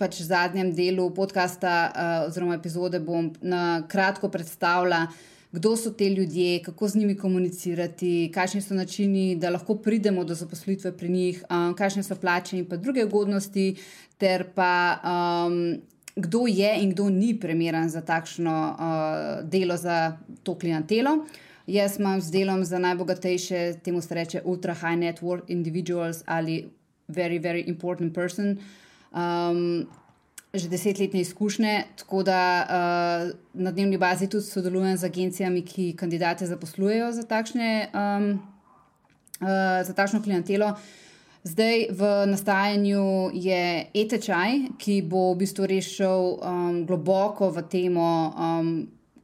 [0.00, 5.06] pač zadnjem delu podcasta uh, oziroma epizode bom na kratko predstavila.
[5.50, 10.34] Kdo so ti ljudje, kako z njimi komunicirati, kakšni so načini, da lahko pridemo do
[10.34, 13.74] zaposlitve pri njih, um, kakšne so plače in pa druge ugodnosti,
[14.18, 15.80] ter pa um,
[16.20, 21.26] kdo je in kdo ni primeren za takšno uh, delo za to klientelo.
[21.66, 26.68] Jaz imam z delom za najbogatejše, temu se reče ultra high net worth individuals ali
[27.08, 28.58] very, very important person.
[29.12, 29.86] Um,
[30.54, 36.46] že desetletne izkušnje, tako da uh, na dnevni bazi tudi sodelujem z agencijami, ki kandidate
[36.46, 38.32] zaposlujejo za, takšne, um,
[39.40, 40.74] uh, za takšno klientelo.
[41.42, 48.68] Zdaj v nastajanju je e-tečaj, ki bo v bistvu rešil um, globoko v temo, um,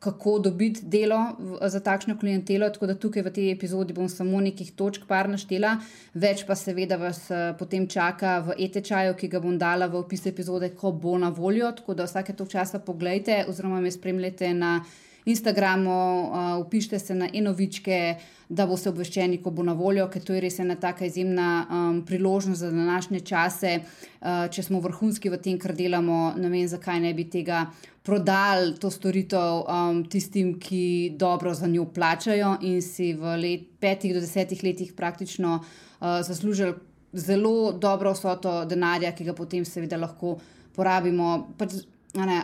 [0.00, 2.70] kako dobiti delo v, za takšno klientelo.
[2.72, 5.76] Tako da tukaj v tej epizodi bom samo nekaj točk par naštela,
[6.16, 10.24] več pa seveda vas uh, potem čaka v e-tečaju, ki ga bom dala v opis
[10.24, 11.68] epizode, ko bo na voljo.
[11.76, 14.78] Tako da vsake to časa pogledajte oziroma me spremljate na.
[15.26, 18.16] Instagramu, uh, upišite se na enovičke,
[18.48, 21.96] da boste obveščeni, ko bo na voljo, ker to je res ena tako izjemna um,
[22.06, 23.72] priložnost za današnje čase.
[24.20, 27.64] Uh, če smo vrhunski v tem, kar delamo, ne vem, zakaj ne bi tega
[28.06, 34.14] prodali, to storitev um, tistim, ki dobro za njo plačajo in si v let, petih
[34.14, 36.78] do desetih letih praktično uh, zaslužili
[37.16, 40.36] zelo dobro vsoto denarja, ki ga potem seveda lahko
[40.76, 41.56] porabimo.
[41.58, 41.80] Pač
[42.24, 42.40] ne,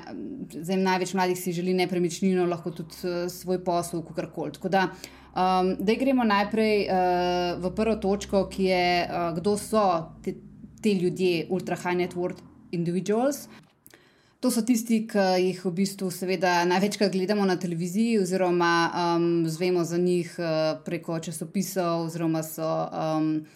[0.53, 4.53] zdaj, največ mladih si želi nepremičnino, lahko tudi uh, svoj posel, kako koli.
[4.53, 4.83] Tako da,
[5.33, 9.87] um, da gremo najprej uh, v prvo točko, ki je, uh, kdo so
[10.25, 10.35] te,
[10.83, 12.43] te ljudje, ultra high net worth
[12.73, 13.47] individuals.
[14.43, 16.11] To so tisti, ki jih v bistvu
[16.67, 22.89] največkrat gledamo na televiziji, oziroma um, zvemo za njih uh, preko časopisov, oziroma so.
[22.91, 23.47] Um,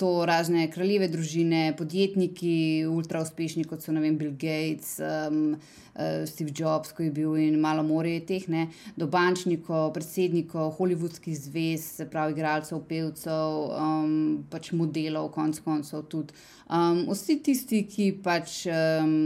[0.00, 6.54] to razne kraljeve družine, podjetniki, ultra uspešni, kot so vem, Bill Gates, um, uh, Steve
[6.56, 12.08] Jobs, ki je bil in malo more teh, ne, do bančnikov, predsednikov, hollywoodskih zvez, se
[12.08, 14.16] pravi, igralcev, pevcev, um,
[14.50, 16.36] pač modelov, konc koncev tudi.
[16.66, 18.62] Um, vsi tisti, ki pač.
[18.72, 19.16] Um,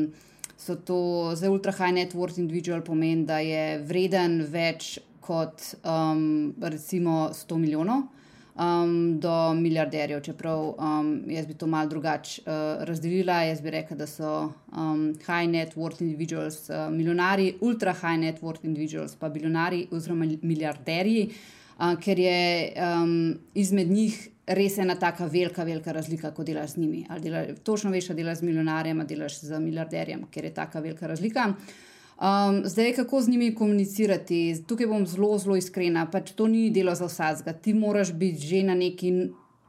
[0.64, 6.55] So to za ultra high net worth individual pomeni, da je vreden več kot um,
[6.62, 8.07] recimo 100 milijonov.
[8.55, 10.20] Um, do milijarderjev.
[10.20, 15.14] Čeprav um, jaz bi to malo drugače uh, razdelila, jaz bi rekla, da so um,
[15.26, 21.28] high net worth individuals, uh, milijonari, ultra high net worth individuals, pa milijonari oziroma milijarderji,
[21.78, 26.76] uh, ker je um, izmed njih res ena tako velika, velika razlika, ko delaš z
[26.76, 27.07] njimi.
[27.22, 31.07] Dela, točno veš, da delaš z milijonarjem, ali delaš z milijarderjem, ker je tako velika
[31.07, 31.52] razlika.
[32.15, 34.62] Um, zdaj, kako z njimi komunicirati?
[34.67, 36.07] Tukaj bom zelo, zelo iskrena.
[36.11, 37.53] Pač to ni delo za vsakega.
[37.53, 39.12] Ti moraš biti že na neki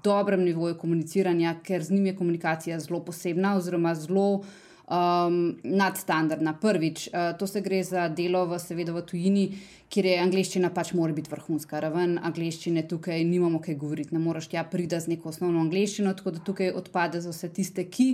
[0.04, 4.44] dobrem nivoju komuniciranja, ker z njimi je komunikacija zelo posebna, oziroma zelo
[4.86, 6.54] um, nadstandardna.
[6.62, 9.48] Prvič, uh, to se gre za delo, v, seveda v tujini,
[9.90, 11.82] kjer je angliščina pač mora biti vrhunska.
[11.82, 16.38] Raven angliščine tukaj nimamo kaj govoriti, ne moreš tja priti z neko osnovno angliščino, tako
[16.38, 18.10] da tukaj odpade za vse tiste, ki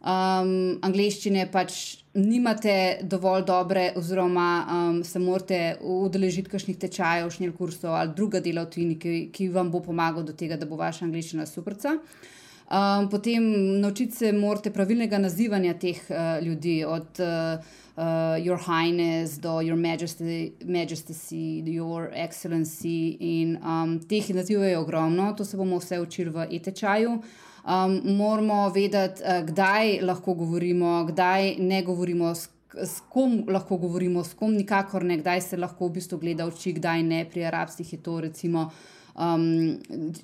[0.00, 7.94] um, angliščine pač nimate dovolj dobre, oziroma um, se morate udeležiti kakšnih tečajev, šnjel kursov
[7.94, 11.06] ali druga dela v tujini, ki, ki vam bo pomagal do tega, da bo vaša
[11.06, 11.98] angliščina superca.
[12.68, 13.44] Um, potem
[13.80, 17.64] naučiti se morate pravilnega nazivanja teh uh, ljudi, od uh,
[17.96, 23.16] uh, Your Highness do Your Majesty, Majesty Your Excellency.
[23.20, 27.18] In um, teh nazivov je ogromno, to se bomo vse učili v e-tečaju.
[27.68, 32.34] Um, moramo vedeti, uh, kdaj lahko govorimo, kdaj ne govorimo.
[32.34, 36.74] S kom lahko govorimo, s kom nikakor ne, kdaj se lahko v bistvu gleda oči,
[36.76, 37.24] kdaj ne.
[37.28, 39.78] Pri arabskih je to recimo uh, um,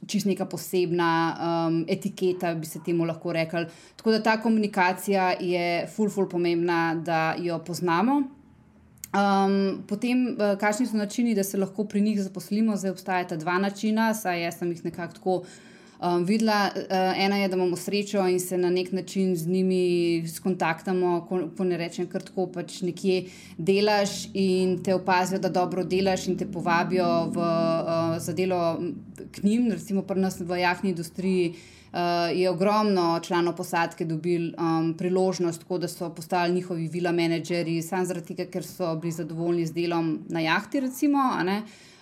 [0.07, 3.67] čist neka posebna um, etiketa, bi se temu lahko rekli.
[3.97, 8.23] Tako da ta komunikacija je ful, ful pomembna, da jo poznamo.
[9.15, 12.77] Um, potem, uh, kakšni so načini, da se lahko pri njih zaposlimo?
[12.77, 15.37] Zdaj obstajata dva načina, saj jaz sem jih nekako tako
[16.05, 16.71] um, videla.
[16.75, 21.41] Uh, ena je, da imamo srečo in se na nek način z njimi skontaktamo, ko,
[21.57, 23.25] ko ne rečem, kar tako pač nekje
[23.59, 28.81] delaš in te opazijo, da dobro delaš in te povabijo v, uh, za delo
[29.33, 31.55] k njim, recimo pri nas v jahni industriji.
[31.95, 32.01] Uh,
[32.35, 38.05] je ogromno članov posadke dobili um, priložnost, tako da so postali njihovi vila menedžerji, samo
[38.05, 40.81] zaradi tega, ker so bili zadovoljni z delom na jahti.
[40.81, 41.23] Recimo,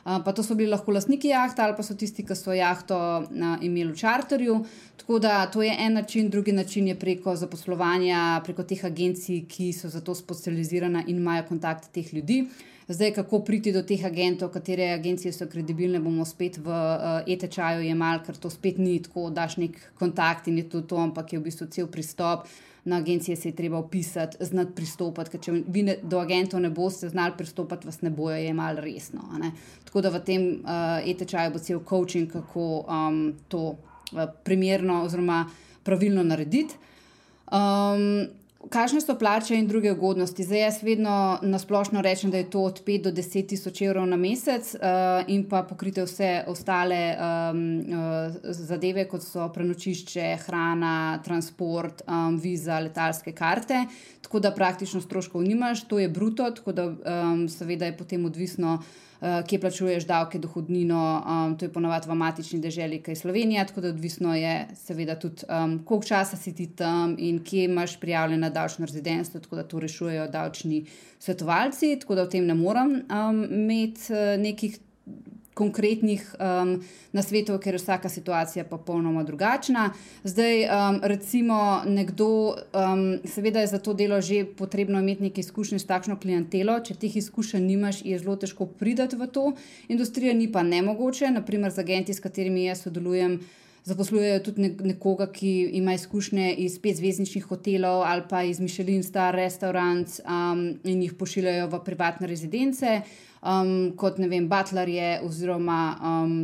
[0.05, 3.55] pa to so bili lahko lastniki jahta ali pa so tisti, ki so jahto uh,
[3.63, 4.59] imeli v čarterju.
[4.97, 9.73] Tako da to je en način, drugi način je preko zaposlovanja, preko teh agencij, ki
[9.73, 12.45] so za to specializirane in imajo kontakt teh ljudi.
[12.89, 17.87] Zdaj, kako priti do teh agentov, katere agencije so kredibilne, bomo spet v uh, e-tečaju
[17.87, 21.33] jemali, ker to spet ni tako, da daš nek kontakt in je to to, ampak
[21.33, 22.47] je v bistvu cel pristop
[22.85, 25.30] na agencije se je treba opisati, znati pristopiti.
[25.30, 29.22] Ker če vi ne, do agentov ne boste znali pristopiti, vas ne bojo jemali resno.
[29.85, 35.45] Tako da v tem uh, e-tečaju bo cel coaching, kako um, to uh, primerno oziroma
[35.83, 36.74] pravilno narediti.
[37.53, 40.45] Um, Kakšne so plače in druge ugodnosti?
[40.45, 44.17] Zdaj, jaz vedno nasplošno rečem, da je to od 5 do 10 tisoč evrov na
[44.17, 44.81] mesec uh,
[45.27, 52.79] in pa pokrite vse ostale um, uh, zadeve, kot so prenočišče, hrana, transport, um, viza,
[52.79, 53.85] letalske karte.
[54.23, 58.79] Tako da praktično stroškov nimaš, to je bruto, tako da um, seveda je potem odvisno.
[59.23, 63.64] Eh, kje plačuješ davke, dohodnino, um, to je ponovadi v matični državi, kaj je Slovenija,
[63.64, 68.01] tako da odvisno je, seveda, tudi um, koliko časa si ti tam in kje imaš
[68.01, 70.87] prijavljeno davčno rezidentstvo, tako da to rešujejo davčni
[71.18, 74.79] svetovalci, tako da o tem ne morem um, imeti uh, nekih
[75.55, 76.81] konkretnih um,
[77.13, 79.91] nasvetov, ker je vsaka situacija popolnoma drugačna.
[80.25, 85.79] Zdaj, um, recimo, nekdo, um, seveda je za to delo že potrebno imeti nekaj izkušenj
[85.79, 86.79] s takšno klientelo.
[86.81, 89.53] Če teh izkušenj nimaš, je zelo težko pridati v to
[89.89, 91.31] industrijo, ni pa nemogoče.
[91.31, 93.41] Naprimer, z agenti, s katerimi jaz sodelujem.
[93.85, 100.21] Zaposlujejo tudi nekoga, ki ima izkušnje iz petzvezdničnih hotelov ali pa iz Michelin Star Restaurants
[100.23, 103.01] um, in jih pošiljajo v privatne rezidence
[103.43, 106.36] um, kot ne vem, butlerje oziroma um,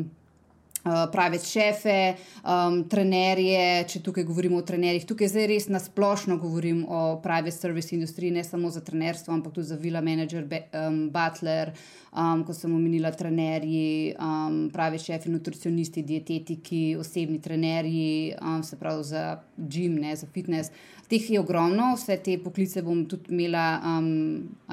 [0.84, 5.06] uh, prave šefe, um, trenerje, če tukaj govorimo o trenerjih.
[5.08, 9.68] Tukaj zdaj res nasplošno govorim o private service industriji, ne samo za trenerstvo, ampak tudi
[9.70, 11.72] za vila manager, be, um, butler,
[12.12, 19.04] um, kot sem omenila, trenerji, um, pravi šefi, nutricionisti, dietetiki, osebni trenerji, um, se pravi
[19.04, 19.26] za
[19.56, 20.72] gym, ne za fitness.
[21.08, 24.08] Teh je ogromno, vse te poklice bom tudi imela um,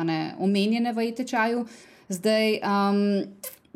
[0.03, 1.61] ne, omenjene v e-tečaju.
[2.09, 2.97] Zdaj, um,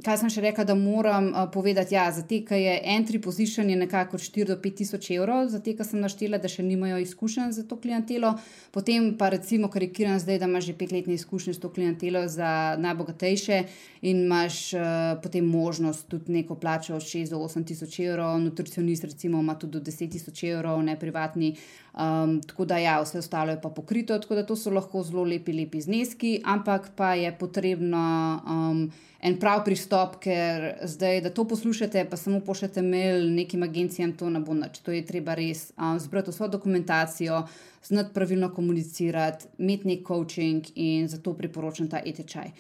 [0.06, 1.96] kaj sem še rekla, da moram uh, povedati?
[1.96, 5.58] Ja, za te, ki je entry position, je nekako 4 do 5 tisoč evrov, za
[5.66, 8.36] te, ki sem naštela, da še nimajo izkušenj za to klientelo.
[8.76, 13.64] Potem pa recimo karikiram zdaj, da imaš že petletne izkušnje s to klientelo za najbogatejše
[14.06, 19.10] in imaš uh, potem možnost tudi neko plačo od 6 do 8 tisoč evrov, nutricionist
[19.10, 21.56] recimo ima tudi do 10 tisoč evrov, ne privatni.
[21.94, 25.24] Um, tako da, ja, vse ostalo je pa pokrito, tako da to so lahko zelo
[25.24, 28.02] lepi, lepi zneski, ampak pa je potrebno
[28.46, 28.84] um,
[29.22, 34.14] en prav pristop stop, ker zdaj, da to poslušate, pa samo pošljete mail nekim agencijam,
[34.14, 34.80] to ne bo nič.
[34.86, 37.42] To je treba res um, zbrati vso dokumentacijo,
[37.84, 42.52] znati pravilno komunicirati, imeti nek coaching in zato priporočam ta etečaj.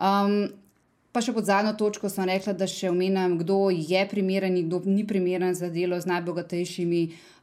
[0.00, 0.48] Um,
[1.10, 4.78] Pa še pod zadnjo točko sem rekla, da še omenjam, kdo je primeren in kdo
[4.86, 7.00] ni primeren za delo z najbogatejšimi.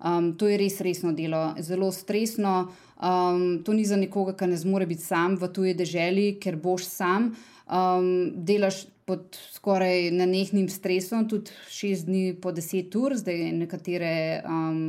[0.08, 2.70] Um, to je res resno delo, zelo stresno.
[2.96, 6.88] Um, to ni za nekoga, ki ne zmore biti sam v tuji deželi, ker boš
[6.88, 7.34] sam.
[7.68, 14.14] Um, delaš pod skoraj nenehnim stresom, tudi šest dni po deset ur, zdaj nekatere
[14.48, 14.80] um,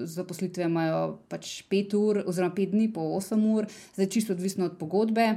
[0.00, 1.02] zaposlitve imajo
[1.32, 5.34] pač pet ur, oziroma pet dni po osem ur, zdaj čisto odvisno od pogodbe.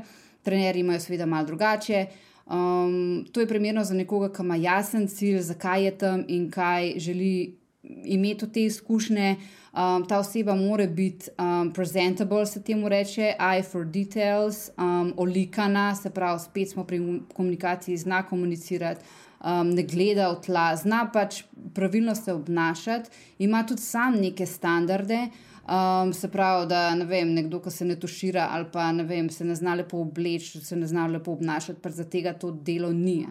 [0.47, 2.05] Trenerji imajo seveda malo drugače.
[2.49, 6.93] Um, to je primerno za nekoga, ki ima jasen cilj, zakaj je tam in kaj
[6.97, 7.57] želi
[8.03, 9.35] imeti od te izkušnje.
[9.77, 15.95] Um, ta oseba mora biti um, presentable, se temu reče, eye for details, um, olikana,
[15.95, 19.05] se pravi, spet smo pri komunikaciji, zna komunicirati.
[19.43, 21.43] Um, ne gleda v tla, zna pač
[21.73, 25.27] pravilno se obnašati, ima tudi sam neke standarde,
[25.67, 29.27] Um, se pravi, da ne vem, nekdo, ki se ne tušira ali pa ne vem,
[29.29, 32.93] se ne zna lepo obleči, se ne zna lepo obnašati, pa za tega to delo
[32.93, 33.25] ni.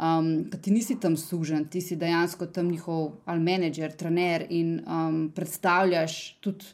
[0.00, 5.26] Um, ti nisi tam sužen, ti si dejansko tam njihov ali menedžer, trener in um,
[5.34, 6.64] predstavljaš tudi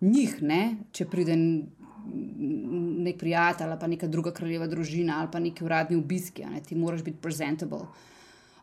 [0.00, 0.76] njih, ne?
[0.92, 6.44] če pride nek prijatelj ali pa neka druga kraljeva družina ali pa neki uradni obiski,
[6.46, 6.62] ne?
[6.62, 7.88] ti moraš biti presentable.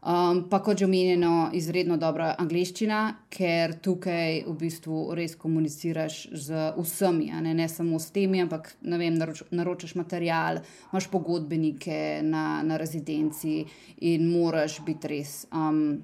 [0.04, 2.98] Um, pa kot že omenjeno, izredno dobra angliščina,
[3.32, 9.16] ker tukaj v bistvu res komuniciraš z vsemi, ne, ne samo s temi, ampak vem,
[9.16, 10.60] naroč, naročaš material,
[10.92, 13.62] imaš pogodbenike na, na rezidenci
[14.04, 15.38] in moraš biti res.
[15.56, 16.02] Um,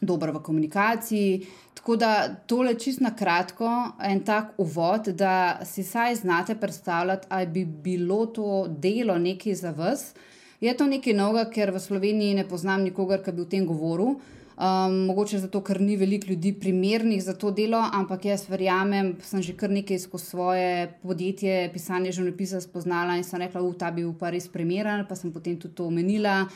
[0.00, 1.46] Dober v komunikaciji.
[1.74, 2.10] Tako da
[2.46, 3.66] tole čist na kratko,
[3.98, 9.74] en tak uvod, da si saj znate predstavljati, ali bi bilo to delo nekaj za
[9.74, 10.12] vas.
[10.60, 14.16] Je to nekaj novega, ker v Sloveniji ne poznam nikogar, ki bi o tem govoril.
[14.58, 19.38] Um, mogoče zato, ker ni veliko ljudi primernih za to delo, ampak jaz verjamem, sem
[19.38, 20.72] že kar nekaj skozi svoje
[21.06, 25.30] podjetje, pisanje življenjepisa spoznala in sem rekla, da bi bil pa res primeren, pa sem
[25.30, 26.48] potem tudi to omenila,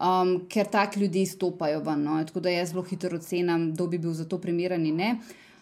[0.00, 2.08] um, ker taki ljudje stopajo ven.
[2.08, 2.16] No?
[2.24, 5.14] Tako da jaz zelo hitro ocenim, kdo bi bil za to primeren in ne.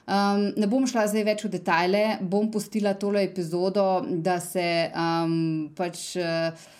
[0.06, 5.72] Um, ne bom šla zdaj več v detajle, bom pustila tole epizodo, da se um,
[5.74, 6.12] pač.
[6.14, 6.76] Uh,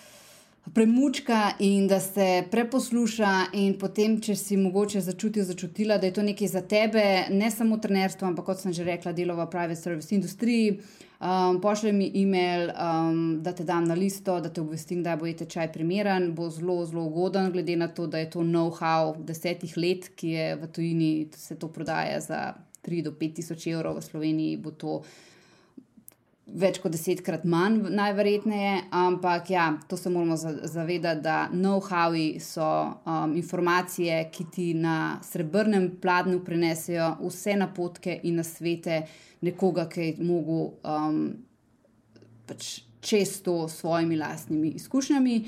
[0.75, 6.23] premučka in da se preposluša, in potem, če si mogoče začutil, začutila, da je to
[6.23, 10.15] nekaj za tebe, ne samo trenerstvo, ampak kot sem že rekla, delo v private service
[10.15, 10.81] industriji.
[11.19, 15.27] Um, Pošlji mi e-mail, um, da te dam na listo, da te obvestim, da bo
[15.27, 19.75] je tečaj primeren, bo zelo, zelo ugoden, glede na to, da je to know-how desetih
[19.77, 22.43] let, ki je v tujini, se to prodaja za
[22.87, 25.03] 3 do 5 tisoč evrov, v Sloveniji bo to
[26.49, 33.35] več kot desetkrat manj, najverjetneje, ampak ja, to se moramo zavedati, da know-howi so um,
[33.37, 39.03] informacije, ki ti na srebrnem pladnju prenesejo vse napotke in na svete
[39.45, 41.21] nekoga, ki je mogel um,
[42.49, 45.39] pač čez to s svojimi lastnimi izkušnjami.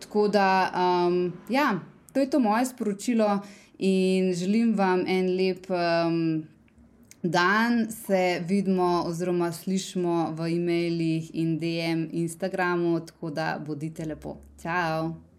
[0.00, 0.46] Tako da,
[0.76, 1.72] um, ja,
[2.12, 3.40] to je to moje sporočilo
[3.78, 5.66] in želim vam en lep.
[5.70, 6.48] Um,
[7.22, 14.36] dan se vidimo oziroma slišimo v e-mailih in DM Instagramu, tako da bodite lepo.
[14.58, 15.29] Ciao!